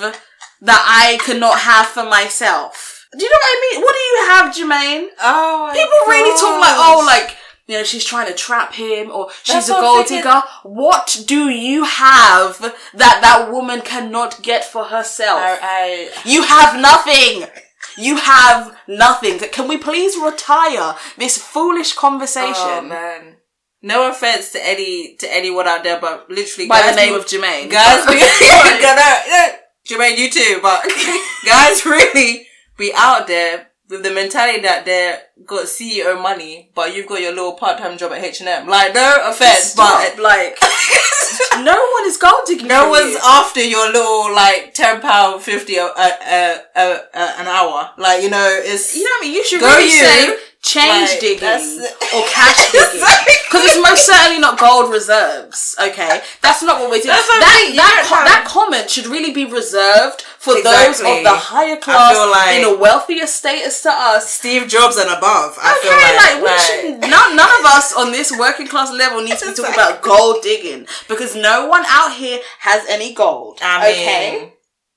[0.60, 3.06] that I cannot have for myself?
[3.16, 3.82] Do you know what I mean?
[3.82, 5.08] What do you have, Jermaine?
[5.20, 9.30] Oh, People really talk like, oh, like, you know, she's trying to trap him or
[9.44, 10.18] she's That's a gold thinking.
[10.18, 10.42] digger.
[10.64, 15.40] What do you have that that woman cannot get for herself?
[15.40, 17.48] I, You have nothing.
[17.96, 19.38] You have nothing.
[19.38, 23.36] Can we please retire this foolish conversation oh man.
[23.82, 27.70] No offense to any to anyone out there, but literally by the name of Jermaine?
[27.70, 29.48] guys be yeah, no, no,
[29.86, 30.82] Jermaine, you too, but
[31.46, 32.46] guys really
[32.78, 37.32] be out there with the mentality that they got CEO money, but you've got your
[37.32, 38.66] little part time job at H and M.
[38.66, 40.58] Like, no offense, Stop, but like,
[41.64, 42.66] no one is gold digging.
[42.68, 43.18] no one's you.
[43.22, 47.90] after your little like ten pound fifty a, a, a, a, an hour.
[47.98, 49.34] Like, you know, it's You know what I mean?
[49.34, 49.90] You should Go really you.
[49.90, 51.84] say change Like, digging
[52.16, 53.04] or cash digging.
[53.44, 56.22] Because it's most certainly not gold reserves, okay?
[56.40, 57.12] That's not what we're doing.
[57.14, 62.16] That's that, that, that comment should really be reserved for those of the higher class
[62.32, 64.32] like- in a wealthier status to us.
[64.32, 65.56] Steve Jobs and above.
[65.60, 68.90] I Okay, feel like, like, we should, none, none of us on this working class
[68.92, 73.12] level need to be talking about gold digging because no one out here has any
[73.12, 73.58] gold.
[73.62, 74.53] I mean, okay,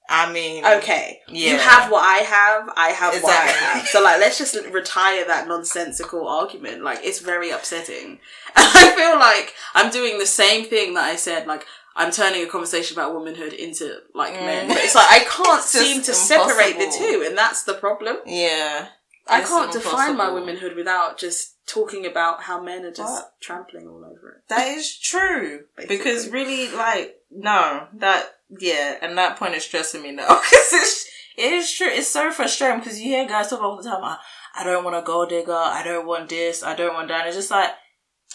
[0.09, 1.19] I mean, okay.
[1.27, 2.69] You have what I have.
[2.77, 3.87] I have what I have.
[3.87, 6.83] So like, let's just retire that nonsensical argument.
[6.83, 8.19] Like, it's very upsetting.
[8.55, 11.47] I feel like I'm doing the same thing that I said.
[11.47, 11.65] Like.
[11.99, 14.45] I'm turning a conversation about womanhood into like mm.
[14.45, 18.17] men, but it's like I can't seem to separate the two, and that's the problem.
[18.27, 18.89] Yeah.
[19.27, 23.41] I can't define my womanhood without just talking about how men are just What?
[23.41, 24.49] trampling all over it.
[24.49, 25.65] That is true.
[25.77, 25.97] Basically.
[25.97, 30.27] Because really, like, no, that, yeah, and that point is stressing me now.
[30.27, 31.87] Because it's, it is true.
[31.87, 34.17] It's so frustrating because you hear guys talk all the time, I,
[34.55, 37.21] I don't want a gold digger, I don't want this, I don't want that.
[37.21, 37.69] And it's just like,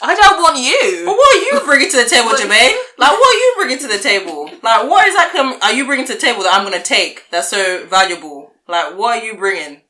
[0.00, 1.04] I don't want you.
[1.04, 2.76] but what are you bringing to the table, Jermaine?
[2.98, 4.50] Like, what are you bringing to the table?
[4.62, 7.48] Like, what exactly are you bringing to the table that I'm going to take that's
[7.48, 8.52] so valuable?
[8.68, 9.82] Like, what are you bringing?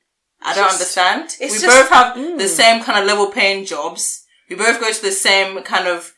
[0.42, 1.36] I don't Just- understand.
[1.40, 2.38] We just- both have mm.
[2.38, 4.24] the same kind of level paying jobs.
[4.48, 6.12] We both go to the same kind of.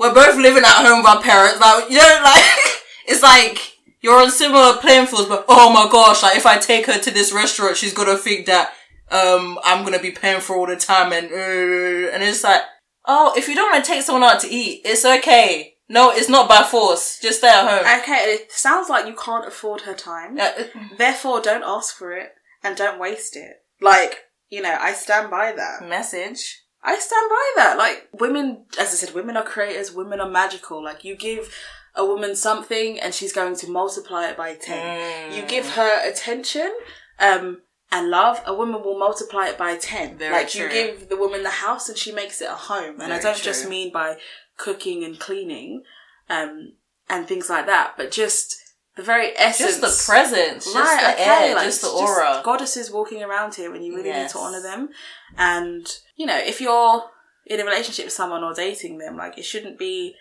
[0.00, 1.60] We're both living at home with our parents.
[1.60, 2.42] Like you know, like
[3.06, 5.28] it's like you're on similar playing fields.
[5.28, 8.46] But oh my gosh, like if I take her to this restaurant, she's gonna think
[8.46, 8.72] that
[9.10, 12.62] um I'm gonna be paying for all the time, and uh, and it's like
[13.04, 15.74] oh, if you don't want to take someone out to eat, it's okay.
[15.90, 17.18] No, it's not by force.
[17.20, 18.00] Just stay at home.
[18.00, 20.38] Okay, it sounds like you can't afford her time.
[20.40, 20.52] Uh,
[20.96, 22.30] Therefore, don't ask for it
[22.62, 23.64] and don't waste it.
[23.80, 25.88] Like, you know, I stand by that.
[25.88, 26.59] message.
[26.82, 27.76] I stand by that.
[27.78, 30.82] Like, women, as I said, women are creators, women are magical.
[30.82, 31.54] Like, you give
[31.94, 35.32] a woman something and she's going to multiply it by 10.
[35.32, 35.36] Mm.
[35.36, 36.72] You give her attention,
[37.18, 37.62] um,
[37.92, 40.16] and love, a woman will multiply it by 10.
[40.18, 40.62] Very like, true.
[40.62, 43.00] you give the woman the house and she makes it a home.
[43.00, 44.16] And I don't just mean by
[44.56, 45.82] cooking and cleaning,
[46.28, 46.74] um,
[47.08, 48.56] and things like that, but just
[48.96, 49.80] the very essence.
[49.80, 52.40] Just the presence, just Right, the okay, air, like, just the aura.
[52.44, 54.32] goddesses walking around here and you really Yes.
[54.32, 54.90] need to honor them.
[55.36, 55.86] And,
[56.20, 57.04] you know, if you're
[57.46, 60.14] in a relationship with someone or dating them, like, it shouldn't be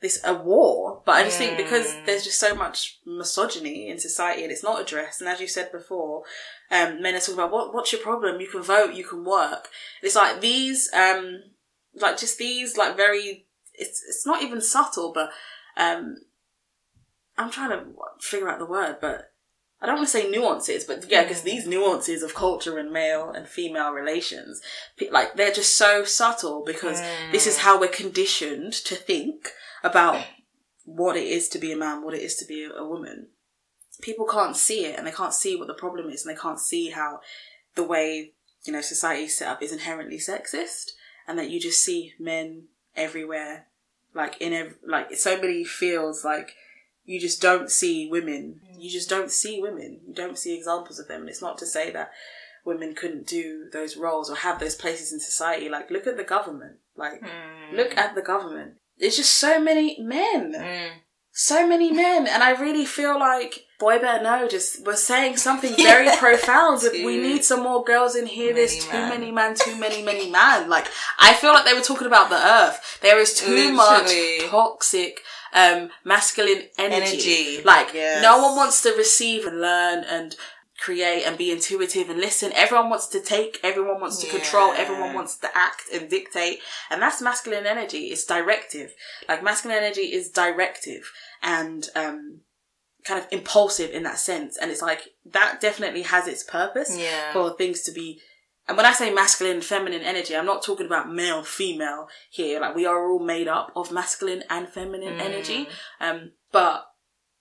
[0.00, 1.00] this a war.
[1.06, 4.80] But I just think because there's just so much misogyny in society and it's not
[4.80, 6.24] addressed, and as you said before,
[6.72, 8.40] um, men are talking about what what's your problem?
[8.40, 9.68] You can vote, you can work.
[10.02, 11.44] It's like these, um,
[11.94, 13.46] like just these, like very.
[13.74, 15.30] It's it's not even subtle, but
[15.76, 16.16] um,
[17.38, 17.84] I'm trying to
[18.20, 19.30] figure out the word, but
[19.84, 21.44] I don't want to say nuances, but yeah, because Mm.
[21.44, 24.62] these nuances of culture and male and female relations,
[25.10, 27.00] like they're just so subtle because
[27.32, 27.60] this is Mm.
[27.60, 30.24] how we're conditioned to think about
[30.86, 33.28] what it is to be a man, what it is to be a, woman.
[34.00, 36.58] People can't see it and they can't see what the problem is and they can't
[36.60, 37.20] see how
[37.74, 38.32] the way,
[38.64, 40.92] you know, society is set up is inherently sexist
[41.28, 43.66] and that you just see men everywhere,
[44.14, 46.54] like in ev- like so many fields, like
[47.04, 48.60] you just don't see women.
[48.78, 50.00] You just don't see women.
[50.06, 51.20] You don't see examples of them.
[51.22, 52.10] And it's not to say that
[52.64, 55.68] women couldn't do those roles or have those places in society.
[55.68, 56.76] Like, look at the government.
[56.96, 57.76] Like, Mm.
[57.76, 58.74] look at the government.
[58.98, 60.52] There's just so many men.
[60.54, 60.90] Mm.
[61.32, 62.26] So many men.
[62.28, 66.80] And I really feel like Boy Better Know just was saying something very profound.
[66.82, 68.54] That we need some more girls in here.
[68.54, 69.08] There's too man.
[69.10, 70.68] many man, too many, many man.
[70.70, 70.86] Like,
[71.18, 72.98] I feel like they were talking about the earth.
[73.02, 74.12] There is too much
[74.48, 75.22] toxic
[75.54, 77.02] um masculine energy.
[77.12, 77.62] Energy.
[77.62, 78.22] Like Yes.
[78.22, 80.36] no one wants to receive and learn and
[80.78, 82.52] create and be intuitive and listen.
[82.52, 86.58] Everyone wants to take, everyone wants to control, everyone wants to act and dictate.
[86.90, 88.06] And that's masculine energy.
[88.06, 88.92] It's directive.
[89.28, 91.10] Like masculine energy is directive
[91.42, 92.40] and um
[93.04, 94.56] kind of impulsive in that sense.
[94.58, 97.32] And it's like that definitely has its purpose Yeah.
[97.32, 98.20] for things to be
[98.66, 102.60] and when I say masculine and feminine energy, I'm not talking about male, female here.
[102.60, 105.20] Like we are all made up of masculine and feminine Mm.
[105.20, 105.68] energy.
[106.00, 106.86] Um, but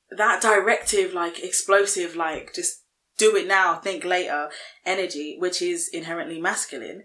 [0.09, 2.84] that directive, like explosive, like just
[3.17, 4.49] do it now, think later
[4.86, 7.03] energy, which is inherently masculine.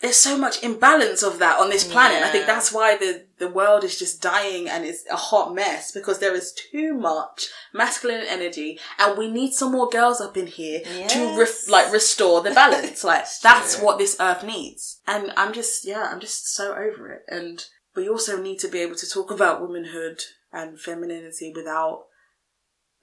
[0.00, 2.22] There's so much imbalance of that on this planet.
[2.22, 5.90] I think that's why the, the world is just dying and it's a hot mess
[5.90, 10.46] because there is too much masculine energy and we need some more girls up in
[10.46, 10.88] here to
[11.18, 11.38] Yes.
[11.38, 13.02] ref- like restore the balance.
[13.12, 13.84] like that's true.
[13.84, 15.00] what this earth needs.
[15.06, 17.22] And I'm just, yeah, I'm just so over it.
[17.28, 17.64] And
[17.96, 20.22] we also need to be able to talk about womanhood
[20.52, 22.04] and femininity without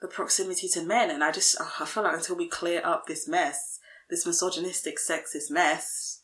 [0.00, 1.10] the proximity to men.
[1.10, 3.78] And I just, I feel like until we clear up this mess,
[4.08, 6.15] this misogynistic, sexist mess,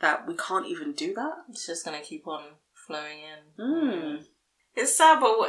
[0.00, 1.32] that we can't even do that.
[1.50, 2.42] It's just gonna keep on
[2.86, 3.64] flowing in.
[3.64, 4.24] Mm.
[4.74, 5.48] It's sad, but we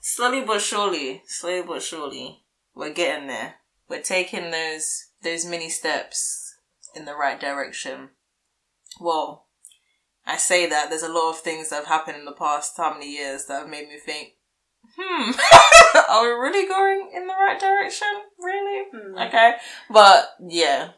[0.00, 2.42] slowly but surely, slowly but surely,
[2.74, 3.56] we're getting there.
[3.88, 6.56] We're taking those those mini steps
[6.94, 8.10] in the right direction.
[9.00, 9.46] Well,
[10.26, 12.94] I say that there's a lot of things that have happened in the past how
[12.94, 14.34] many years that have made me think,
[14.96, 15.30] hmm,
[16.10, 18.08] are we really going in the right direction?
[18.38, 18.88] Really?
[18.92, 19.18] Hmm.
[19.18, 19.54] Okay.
[19.90, 20.90] But yeah,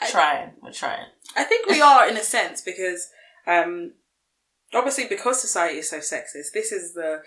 [0.00, 0.52] I- trying.
[0.62, 1.06] We're trying.
[1.36, 3.08] I think we are in a sense because
[3.46, 3.92] um,
[4.74, 7.22] obviously because society is so sexist, this is the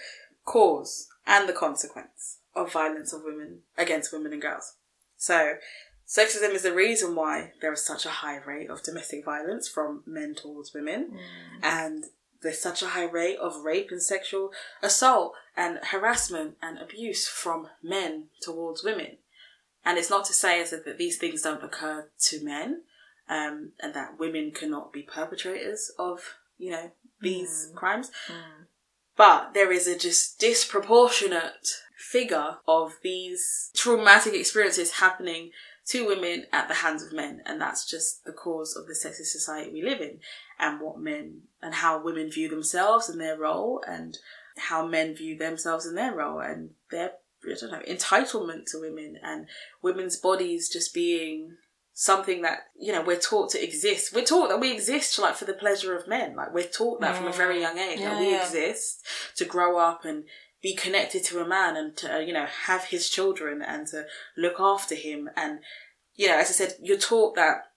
[0.45, 4.76] cause and the consequence of violence of women against women and girls.
[5.17, 5.53] So
[6.07, 10.03] sexism is the reason why there is such a high rate of domestic violence from
[10.05, 11.11] men towards women
[11.63, 12.05] and
[12.41, 14.51] there's such a high rate of rape and sexual
[14.82, 19.17] assault and harassment and abuse from men towards women.
[19.84, 22.84] And it's not to say as if that these things don't occur to men,
[23.29, 28.11] um, and that women cannot be perpetrators of, you know, these crimes.
[29.17, 31.67] But there is a just disproportionate
[31.97, 35.51] figure of these traumatic experiences happening
[35.88, 39.27] to women at the hands of men, and that's just the cause of the sexist
[39.27, 40.19] society we live in,
[40.59, 44.17] and what men and how women view themselves and their role, and
[44.57, 47.11] how men view themselves and their role, and their
[47.45, 49.47] I don't know entitlement to women, and
[49.81, 51.57] women's bodies just being
[51.93, 54.13] something that you know we're taught to exist.
[54.13, 56.35] We're taught that we exist like for the pleasure of men.
[56.35, 58.43] Like we're taught that from a very young age that we yeah.
[58.43, 59.05] exist
[59.37, 60.25] to grow up and
[60.61, 64.05] be connected to a man and to uh, you know have his children and to
[64.37, 65.59] look after him and
[66.15, 67.70] you know as I said you're taught that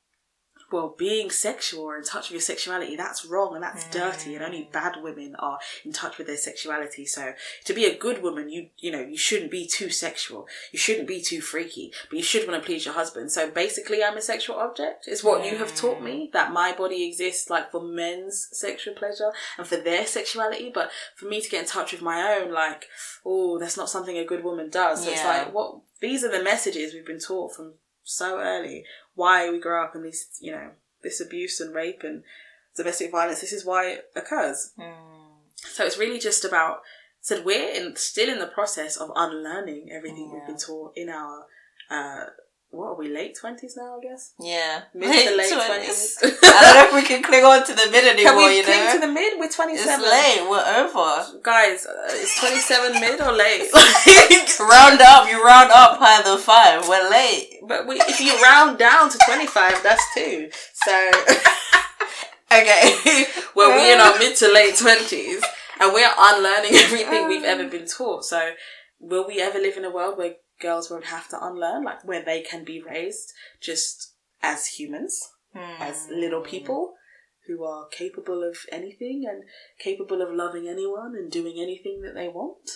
[0.75, 4.45] well being sexual or in touch with your sexuality that's wrong and that's dirty and
[4.45, 4.73] only mm.
[4.73, 7.07] bad women are in touch with their sexuality.
[7.07, 7.33] So
[7.65, 10.47] to be a good woman you you know you shouldn't be too sexual.
[10.73, 13.31] You shouldn't be too freaky but you should want to please your husband.
[13.31, 17.07] So basically i'm a sexual object is what you have taught me that my body
[17.07, 21.63] exists like for men's sexual pleasure and for their sexuality but for me to get
[21.63, 22.87] in touch with my own like
[23.25, 25.05] oh that's not something a good woman does.
[25.05, 27.75] So it's like what these are the messages we've been taught from
[28.05, 28.85] so early.
[29.15, 30.71] Why we grow up in this you know
[31.03, 32.23] this abuse and rape and
[32.77, 34.73] domestic violence this is why it occurs.
[35.57, 36.83] So it's really just about
[37.21, 41.47] said we're in, still in the process of unlearning everything we've been taught in our
[41.91, 42.27] uh
[42.75, 43.97] what are we late twenties now?
[43.99, 44.83] I guess Yeah.
[44.95, 46.19] mid to late 20s.
[46.23, 48.65] I don't know if we can cling on to the mid anymore, Can we you
[48.65, 48.93] cling know?
[48.95, 49.39] to the mid?
[49.39, 50.05] We're twenty seven.
[50.05, 50.49] it's late.
[50.49, 51.41] We're over.
[51.43, 53.71] Guys, uh, is twenty seven mid or late?
[54.61, 55.29] round up.
[55.31, 56.89] You round up higher than five.
[56.89, 57.61] We're late.
[57.67, 60.51] but we, if you round down to twenty five, that's two.
[60.85, 61.11] So
[62.53, 63.25] Okay.
[63.57, 65.43] well, we're in our mid to late twenties,
[65.81, 68.25] and we're unlearning everything we've ever been taught.
[68.25, 68.53] So,
[69.01, 72.25] will we ever live in a world where girls won't have to unlearn, like where
[72.25, 76.21] they can be raised just as humans, as hmm.
[76.21, 76.95] little people
[77.47, 79.45] who are capable of anything and
[79.79, 82.71] capable of loving anyone and doing anything that they want?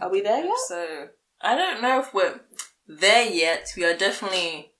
[0.00, 0.58] Are we there yet?
[0.68, 1.08] So
[1.40, 2.40] I don't know if we're
[2.86, 3.72] there yet.
[3.76, 4.72] We are definitely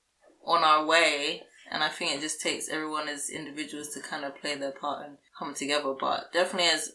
[0.44, 4.40] on our way, and I think it just takes everyone as individuals to kind of
[4.40, 5.94] play their part and come together.
[5.98, 6.92] But definitely, as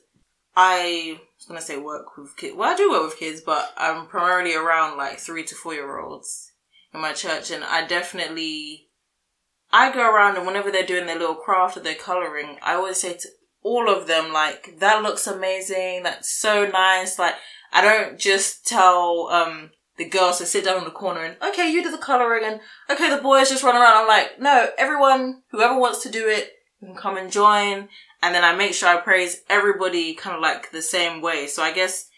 [0.55, 2.55] I was gonna say, work with kids.
[2.55, 5.99] Well, I do work with kids, but I'm primarily around like three to four year
[5.99, 6.51] olds
[6.93, 8.89] in my church, and I definitely
[9.71, 12.97] I go around and whenever they're doing their little craft or their coloring, I always
[12.97, 13.29] say to
[13.61, 17.19] all of them like that looks amazing, that's so nice.
[17.19, 17.35] Like
[17.73, 21.69] I don't just tell um the girls to sit down in the corner and okay,
[21.69, 24.03] you do the coloring and okay, the boys just run around.
[24.03, 27.89] I'm like, no, everyone, whoever wants to do it, can come and join.
[28.25, 31.45] And then I make sure I praise everybody kind of like the same way.
[31.47, 32.09] So I guess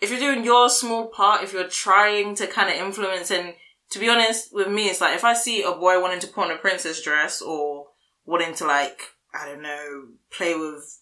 [0.00, 3.54] if you're doing your small part, if you're trying to kind of influence and
[3.90, 6.44] to be honest with me, it's like if I see a boy wanting to put
[6.46, 7.88] on a princess dress or
[8.24, 9.02] wanting to like,
[9.34, 10.98] I don't know, play with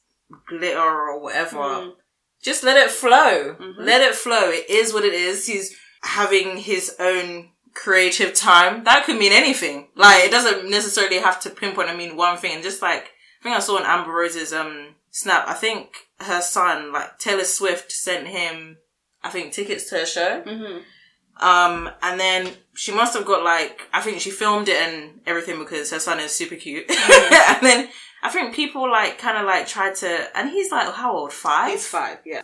[0.48, 1.94] glitter or whatever, Mm.
[2.42, 3.54] just let it flow.
[3.60, 3.74] Mhm.
[3.78, 4.50] Let it flow.
[4.50, 5.46] It is what it is.
[5.46, 8.82] He's having his own creative time.
[8.84, 9.88] That could mean anything.
[9.94, 12.54] Like it doesn't necessarily have to pinpoint and mean one thing.
[12.54, 16.40] And just like I think I saw in Amber Rose's um snap, I think her
[16.40, 18.78] son, like Taylor Swift, sent him
[19.22, 20.42] I think tickets to her show.
[20.42, 20.78] Mm-hmm.
[21.40, 25.58] Um, and then she must have got like, I think she filmed it and everything
[25.58, 26.84] because her son is super cute.
[26.90, 27.88] and then
[28.22, 31.32] I think people like kind of like tried to, and he's like, how old?
[31.32, 31.72] Five?
[31.72, 32.42] He's five, yeah.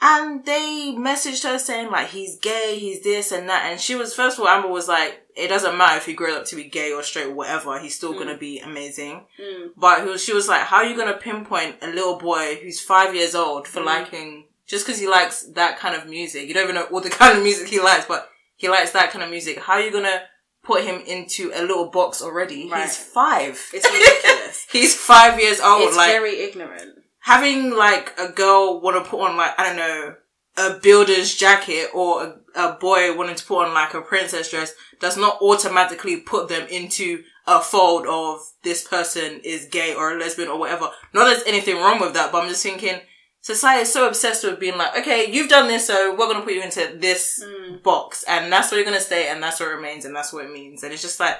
[0.00, 3.70] And they messaged her saying like, he's gay, he's this and that.
[3.70, 6.36] And she was, first of all, Amber was like, it doesn't matter if he grows
[6.36, 9.24] up to be gay or straight or whatever, he's still gonna be amazing.
[9.40, 9.70] Mm.
[9.76, 12.80] But he was, she was like, how are you gonna pinpoint a little boy who's
[12.80, 16.46] five years old for liking, just because he likes that kind of music?
[16.48, 19.10] You don't even know all the kind of music he likes, but he likes that
[19.10, 19.58] kind of music.
[19.60, 20.22] How are you gonna
[20.62, 22.68] put him into a little box already?
[22.70, 22.82] Right.
[22.84, 23.58] He's five.
[23.72, 24.66] It's ridiculous.
[24.70, 25.82] He's five years old.
[25.88, 26.98] it's like very ignorant.
[27.26, 30.14] Having like a girl want to put on like I don't know
[30.58, 32.34] a builder's jacket or a,
[32.68, 36.66] a boy wanting to put on like a princess dress does not automatically put them
[36.68, 40.88] into a fold of this person is gay or a lesbian or whatever.
[41.12, 42.98] Not that there's anything wrong with that, but I'm just thinking
[43.42, 46.54] society is so obsessed with being like, okay, you've done this, so we're gonna put
[46.54, 47.82] you into this Mm.
[47.82, 50.50] box, and that's where you're gonna stay, and that's what remains, and that's what it
[50.52, 51.36] means, and it's just like,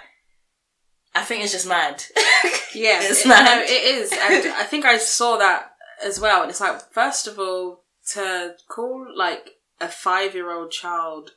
[1.15, 2.03] I think it's just mad.
[2.75, 3.45] Yeah, It's it, mad.
[3.47, 5.71] no, it is, and I think I saw that
[6.05, 6.43] as well.
[6.43, 11.33] And it's like, first of all, to call like a five-year-old child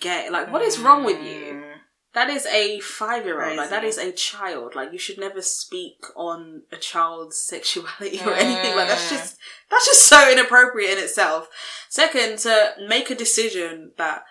[0.00, 1.54] gay, like, what is wrong with you?
[1.54, 1.72] Mm.
[2.14, 3.56] That is a five-year-old.
[3.56, 4.74] Like, that is a child.
[4.74, 8.76] Like, you should never speak on a child's sexuality or anything.
[8.76, 9.16] Like, that's Mm.
[9.16, 9.38] just
[9.70, 11.48] that's just so inappropriate in itself.
[11.88, 14.24] Second, to make a decision that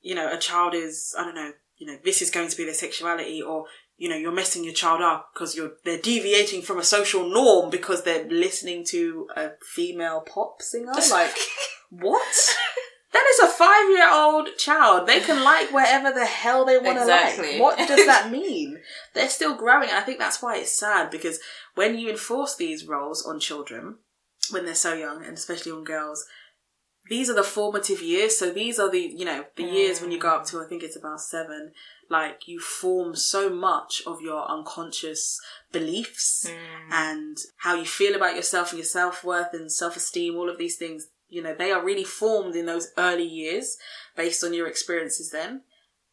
[0.00, 2.64] you know a child is, I don't know, you know, this is going to be
[2.64, 3.66] their sexuality, or
[4.02, 7.70] you know, you're messing your child up because you're they're deviating from a social norm
[7.70, 10.92] because they're listening to a female pop singer.
[11.10, 11.36] Like,
[11.88, 12.56] what?
[13.12, 15.06] That is a five year old child.
[15.06, 17.52] They can like wherever the hell they want to Exactly.
[17.52, 17.60] like.
[17.60, 18.80] What does that mean?
[19.12, 19.90] They're still growing.
[19.90, 21.38] And I think that's why it's sad because
[21.74, 23.96] when you enforce these roles on children,
[24.50, 26.24] when they're so young, and especially on girls,
[27.10, 28.38] these are the formative years.
[28.38, 30.50] So these are the, you know, the years when you go up mm.
[30.50, 31.72] to, I think it's about seven,
[32.12, 35.40] like you form so much of your unconscious
[35.72, 36.92] beliefs Mm.
[36.92, 40.58] and how you feel about yourself and your self worth and self esteem, all of
[40.58, 43.76] these things, you know, they are really formed in those early years
[44.16, 45.62] based on your experiences then.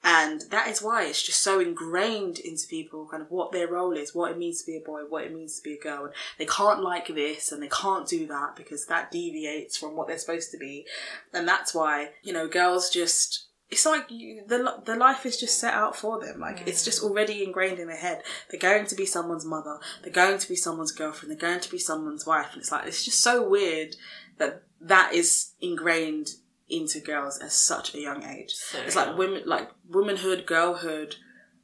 [0.02, 3.97] And that is why it's just so ingrained into people kind of what their role
[3.97, 6.06] is, what it means to be a boy, what it means to be a girl.
[6.06, 10.08] And they can't like this and they can't do that because that deviates from what
[10.08, 10.86] they're supposed to be.
[11.34, 15.60] And that's why, you know, girls just, it's like you, the the life is just
[15.60, 16.40] set out for them.
[16.40, 18.24] Like it's just already ingrained in their head.
[18.50, 19.80] They're going to be someone's mother.
[20.02, 21.32] They're going to be someone's girlfriend.
[21.32, 22.54] They're going to be someone's wife.
[22.54, 23.96] And it's like it's just so weird
[24.38, 26.30] that that is ingrained
[26.68, 28.54] into girls at such a young age.
[28.54, 31.18] So it's like women, like womanhood, girlhood.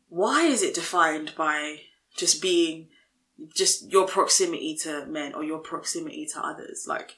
[0.09, 1.81] Why is it defined by
[2.15, 2.89] just being
[3.53, 6.85] just your proximity to men or your proximity to others?
[6.87, 7.15] Like,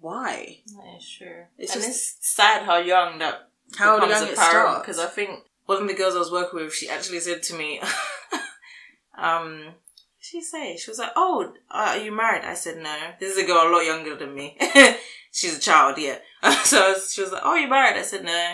[0.00, 0.60] why?
[0.66, 1.44] That is true.
[1.58, 4.80] It's and just- it's sad how young that How it apparent starts?
[4.80, 7.54] because I think one of the girls I was working with, she actually said to
[7.54, 7.80] me,
[9.18, 9.74] um, what did
[10.20, 10.76] she say?
[10.76, 13.68] She was like, "Oh, uh, are you married?" I said, "No." This is a girl
[13.68, 14.56] a lot younger than me.
[15.32, 16.18] She's a child, yeah.
[16.64, 18.52] so I was- she was like, "Oh, you married?" I said, "No."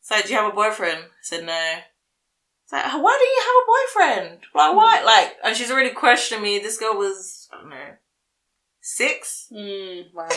[0.00, 1.74] It's like, "Do you have a boyfriend?" I said, "No."
[2.64, 3.70] It's like, "Why do you have a
[4.22, 4.40] boyfriend?
[4.54, 6.58] Like, why?" Like, and she's already questioned me.
[6.58, 7.94] This girl was, I don't know,
[8.80, 9.48] six.
[9.52, 10.28] Mm, wow.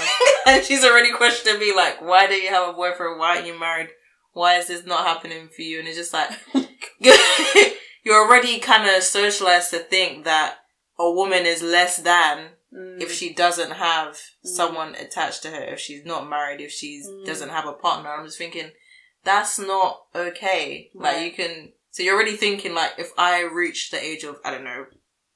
[0.48, 3.20] and she's already questioning me like, why do you have a boyfriend?
[3.20, 3.90] Why are you married?
[4.38, 5.80] Why is this not happening for you?
[5.80, 6.30] And it's just like,
[8.04, 10.58] you're already kind of socialized to think that
[11.00, 13.02] a woman is less than Mm.
[13.02, 17.26] if she doesn't have someone attached to her, if she's not married, if she Mm.
[17.26, 18.10] doesn't have a partner.
[18.12, 18.72] I'm just thinking,
[19.24, 20.92] that's not okay.
[20.94, 24.52] Like you can, so you're already thinking like, if I reach the age of, I
[24.52, 24.86] don't know,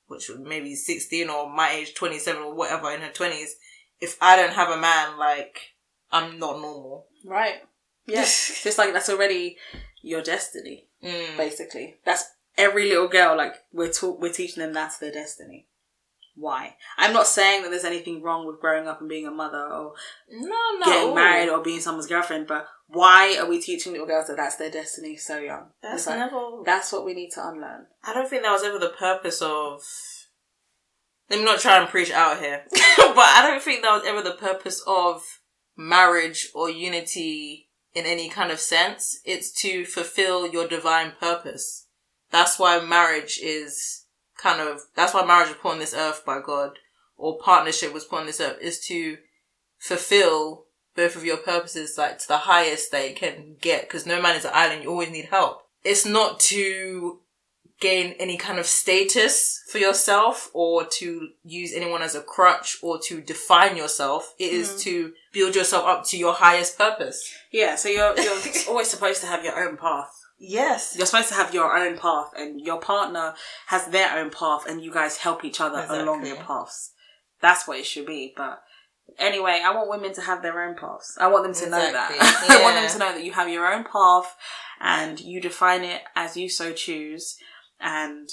[0.07, 3.51] which was maybe 16 or my age 27 or whatever in her 20s,
[4.01, 5.57] if I don't have a man, like,
[6.11, 7.07] I'm not normal.
[7.25, 7.61] Right.
[8.07, 8.21] Yeah.
[8.21, 9.57] It's just like that's already
[10.01, 11.37] your destiny, Mm.
[11.37, 11.97] basically.
[12.05, 12.23] That's
[12.57, 13.35] every little girl.
[13.37, 15.67] Like we're taught, we're teaching them that's their destiny.
[16.35, 16.75] Why?
[16.97, 19.93] I'm not saying that there's anything wrong with growing up and being a mother or
[20.31, 20.85] No, no.
[20.85, 24.55] getting married or being someone's girlfriend, but why are we teaching little girls that that's
[24.55, 25.67] their destiny so young?
[25.83, 26.61] That's like, never.
[26.65, 27.85] that's what we need to unlearn.
[28.03, 29.83] I don't think that was ever the purpose of.
[31.29, 34.21] Let me not try and preach out here, but I don't think that was ever
[34.21, 35.23] the purpose of
[35.77, 39.19] marriage or unity in any kind of sense.
[39.25, 41.87] It's to fulfill your divine purpose.
[42.31, 44.05] That's why marriage is
[44.37, 44.81] kind of.
[44.95, 46.79] That's why marriage was put on this earth by God,
[47.17, 49.17] or partnership was put on this earth, is to
[49.77, 50.65] fulfill
[50.95, 53.83] both of your purposes like to the highest it can get.
[53.83, 54.83] Because no man is an island.
[54.83, 55.63] You always need help.
[55.83, 57.19] It's not to
[57.81, 62.99] gain any kind of status for yourself or to use anyone as a crutch or
[62.99, 64.33] to define yourself.
[64.39, 64.79] It is mm-hmm.
[64.79, 67.33] to build yourself up to your highest purpose.
[67.51, 68.37] Yeah, so you're you're
[68.69, 70.13] always supposed to have your own path.
[70.41, 70.95] Yes.
[70.97, 73.35] You're supposed to have your own path, and your partner
[73.67, 76.29] has their own path, and you guys help each other along Exactly.
[76.29, 76.93] your paths.
[77.41, 78.33] That's what it should be.
[78.35, 78.61] But
[79.19, 81.15] anyway, I want women to have their own paths.
[81.19, 82.17] I want them to know Exactly.
[82.17, 82.45] that.
[82.59, 84.35] I want them to know that you have your own path,
[84.79, 87.37] and you define it as you so choose,
[87.81, 88.29] and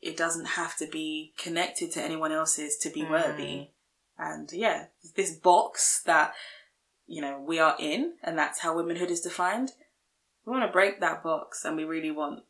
[0.00, 3.10] it doesn't have to be connected to anyone else's to be Mm.
[3.10, 3.70] worthy.
[4.18, 4.86] And yeah,
[5.16, 6.34] this box that
[7.06, 9.72] you know we are in, and that's how womanhood is defined
[10.48, 12.40] we want to break that box and we really want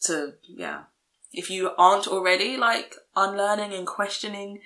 [0.00, 0.84] to yeah
[1.32, 4.60] if you aren't already like unlearning and questioning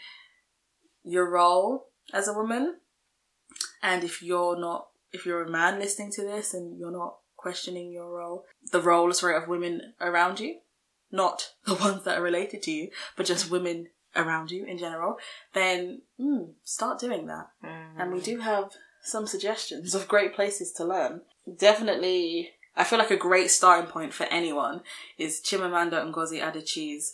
[1.02, 2.76] your role as a woman
[3.82, 7.92] and if you're not if you're a man listening to this and you're not questioning
[7.92, 10.56] your role, the role, sorry, of women around you,
[11.16, 15.18] not the ones that are related to you, but just women around you in general,
[15.52, 17.48] then mm, start doing that.
[17.64, 17.90] Mm.
[17.98, 18.70] And we do have
[19.02, 21.22] some suggestions of great places to learn.
[21.58, 24.82] Definitely, I feel like a great starting point for anyone
[25.18, 27.12] is Chimamanda Ngozi Adichie's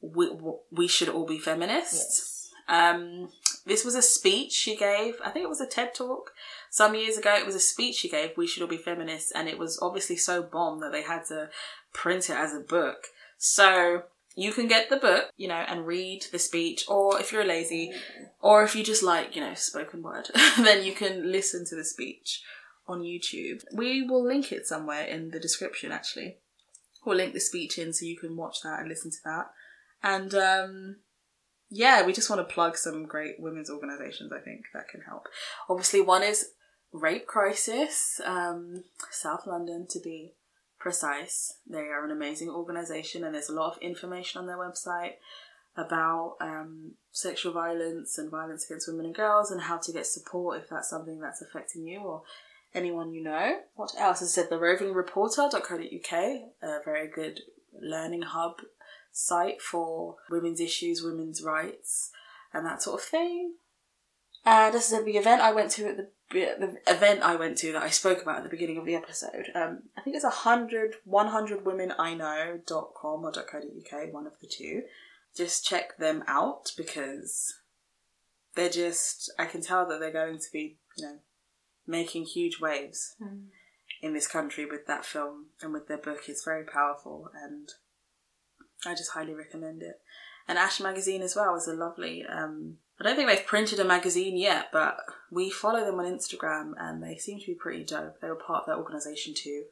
[0.00, 0.30] "We,
[0.70, 3.28] we Should All Be Feminists." Um,
[3.66, 5.16] this was a speech she gave.
[5.24, 6.32] I think it was a TED talk
[6.70, 7.34] some years ago.
[7.34, 8.36] It was a speech she gave.
[8.36, 11.50] We should all be feminists, and it was obviously so bomb that they had to
[11.92, 13.08] print it as a book.
[13.38, 14.04] So
[14.36, 17.92] you can get the book, you know, and read the speech, or if you're lazy,
[18.40, 21.84] or if you just like, you know, spoken word, then you can listen to the
[21.84, 22.42] speech
[22.86, 23.64] on YouTube.
[23.72, 26.38] We will link it somewhere in the description, actually.
[27.04, 29.50] We'll link the speech in so you can watch that and listen to that.
[30.02, 30.96] And um,
[31.70, 35.28] yeah, we just want to plug some great women's organisations, I think, that can help.
[35.68, 36.50] Obviously, one is
[36.92, 40.34] Rape Crisis, um, South London to be
[40.84, 41.54] precise.
[41.66, 45.14] They are an amazing organisation, and there's a lot of information on their website
[45.76, 50.60] about um, sexual violence and violence against women and girls, and how to get support
[50.60, 52.22] if that's something that's affecting you or
[52.74, 53.60] anyone you know.
[53.74, 54.22] What else?
[54.22, 56.12] I said the rovingreporter.co.uk,
[56.62, 57.40] a very good
[57.72, 58.58] learning hub
[59.10, 62.10] site for women's issues, women's rights,
[62.52, 63.54] and that sort of thing.
[64.44, 67.72] And this is the event I went to at the the event I went to
[67.72, 69.46] that I spoke about at the beginning of the episode.
[69.54, 74.82] Um, I think it's 100, 100 women I know.com or .co.uk, one of the two.
[75.36, 77.54] Just check them out because
[78.54, 81.18] they're just, I can tell that they're going to be, you know,
[81.86, 83.46] making huge waves Mm.
[84.00, 86.22] in this country with that film and with their book.
[86.28, 87.68] It's very powerful and
[88.86, 90.00] I just highly recommend it.
[90.46, 93.84] And Ash Magazine as well is a lovely, um, I don't think they've printed a
[93.84, 94.98] magazine yet, but
[95.30, 98.20] we follow them on Instagram and they seem to be pretty dope.
[98.20, 99.64] They were part of that organisation too.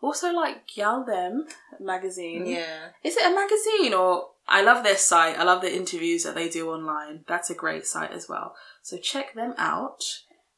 [0.00, 1.46] Also, like gal-dem
[1.78, 2.46] magazine.
[2.46, 2.88] Yeah.
[3.04, 5.38] Is it a magazine or I love their site.
[5.38, 7.24] I love the interviews that they do online.
[7.28, 8.56] That's a great site as well.
[8.82, 10.02] So check them out.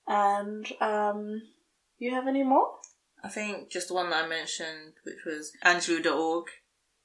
[0.06, 1.42] And um
[1.98, 2.78] you have any more?
[3.22, 6.46] I think just the one that I mentioned, which was Angelou.org,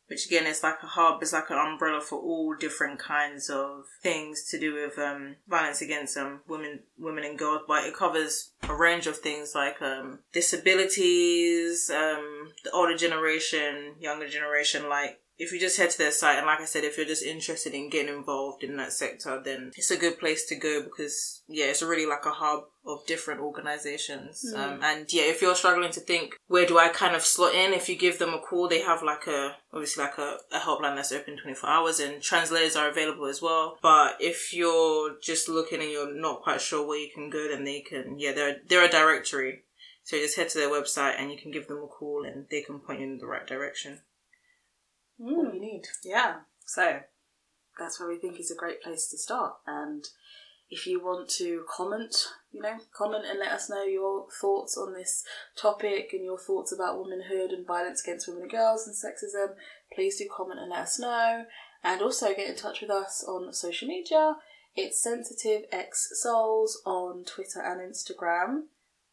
[0.09, 3.85] which again is like a hub, is like an umbrella for all different kinds of
[4.01, 7.61] things to do with um, violence against um, women, women and girls.
[7.67, 14.27] But it covers a range of things like um, disabilities, um, the older generation, younger
[14.27, 14.89] generation.
[14.89, 17.23] Like if you just head to their site, and like I said, if you're just
[17.23, 21.43] interested in getting involved in that sector, then it's a good place to go because
[21.47, 24.45] yeah, it's really like a hub of different organizations.
[24.53, 27.71] Um, and yeah, if you're struggling to think where do I kind of slot in,
[27.71, 30.97] if you give them a call, they have like a obviously like a, a helpline
[30.97, 33.77] that's open 24 hours, and translators are available as well.
[33.81, 37.63] But if you're just looking and you're not quite sure where you can go, then
[37.63, 39.63] they can yeah, they're they're a directory.
[40.03, 42.61] So just head to their website and you can give them a call and they
[42.61, 44.01] can point you in the right direction.
[45.19, 45.61] What you mm.
[45.61, 45.87] need.
[46.03, 46.37] Yeah.
[46.65, 47.01] So
[47.77, 49.53] that's where we think is a great place to start.
[49.67, 50.05] And
[50.69, 54.93] if you want to comment, you know, comment and let us know your thoughts on
[54.93, 55.23] this
[55.57, 59.55] topic and your thoughts about womanhood and violence against women and girls and sexism,
[59.93, 61.45] please do comment and let us know.
[61.83, 64.35] And also get in touch with us on social media.
[64.75, 68.63] It's Sensitive X Souls on Twitter and Instagram.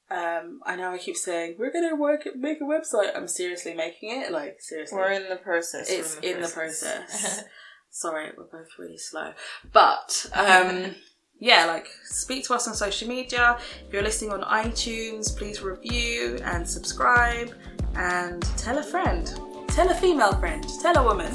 [0.09, 3.11] Um, I know I keep saying we're gonna work make a website.
[3.17, 4.31] I'm seriously making it.
[4.31, 5.91] Like seriously, We're in the process.
[5.91, 7.43] It's in the process.
[7.91, 9.33] Sorry, we're both really slow.
[9.73, 10.95] But um
[11.41, 13.59] yeah, like speak to us on social media.
[13.87, 17.53] If you're listening on iTunes, please review and subscribe
[17.97, 19.27] and tell a friend.
[19.69, 20.65] Tell a female friend.
[20.81, 21.33] Tell a woman.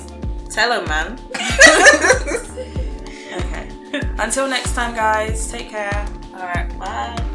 [0.49, 1.19] Tell a man.
[3.31, 3.69] Okay.
[4.19, 6.05] Until next time guys, take care.
[6.33, 7.30] All right, bye.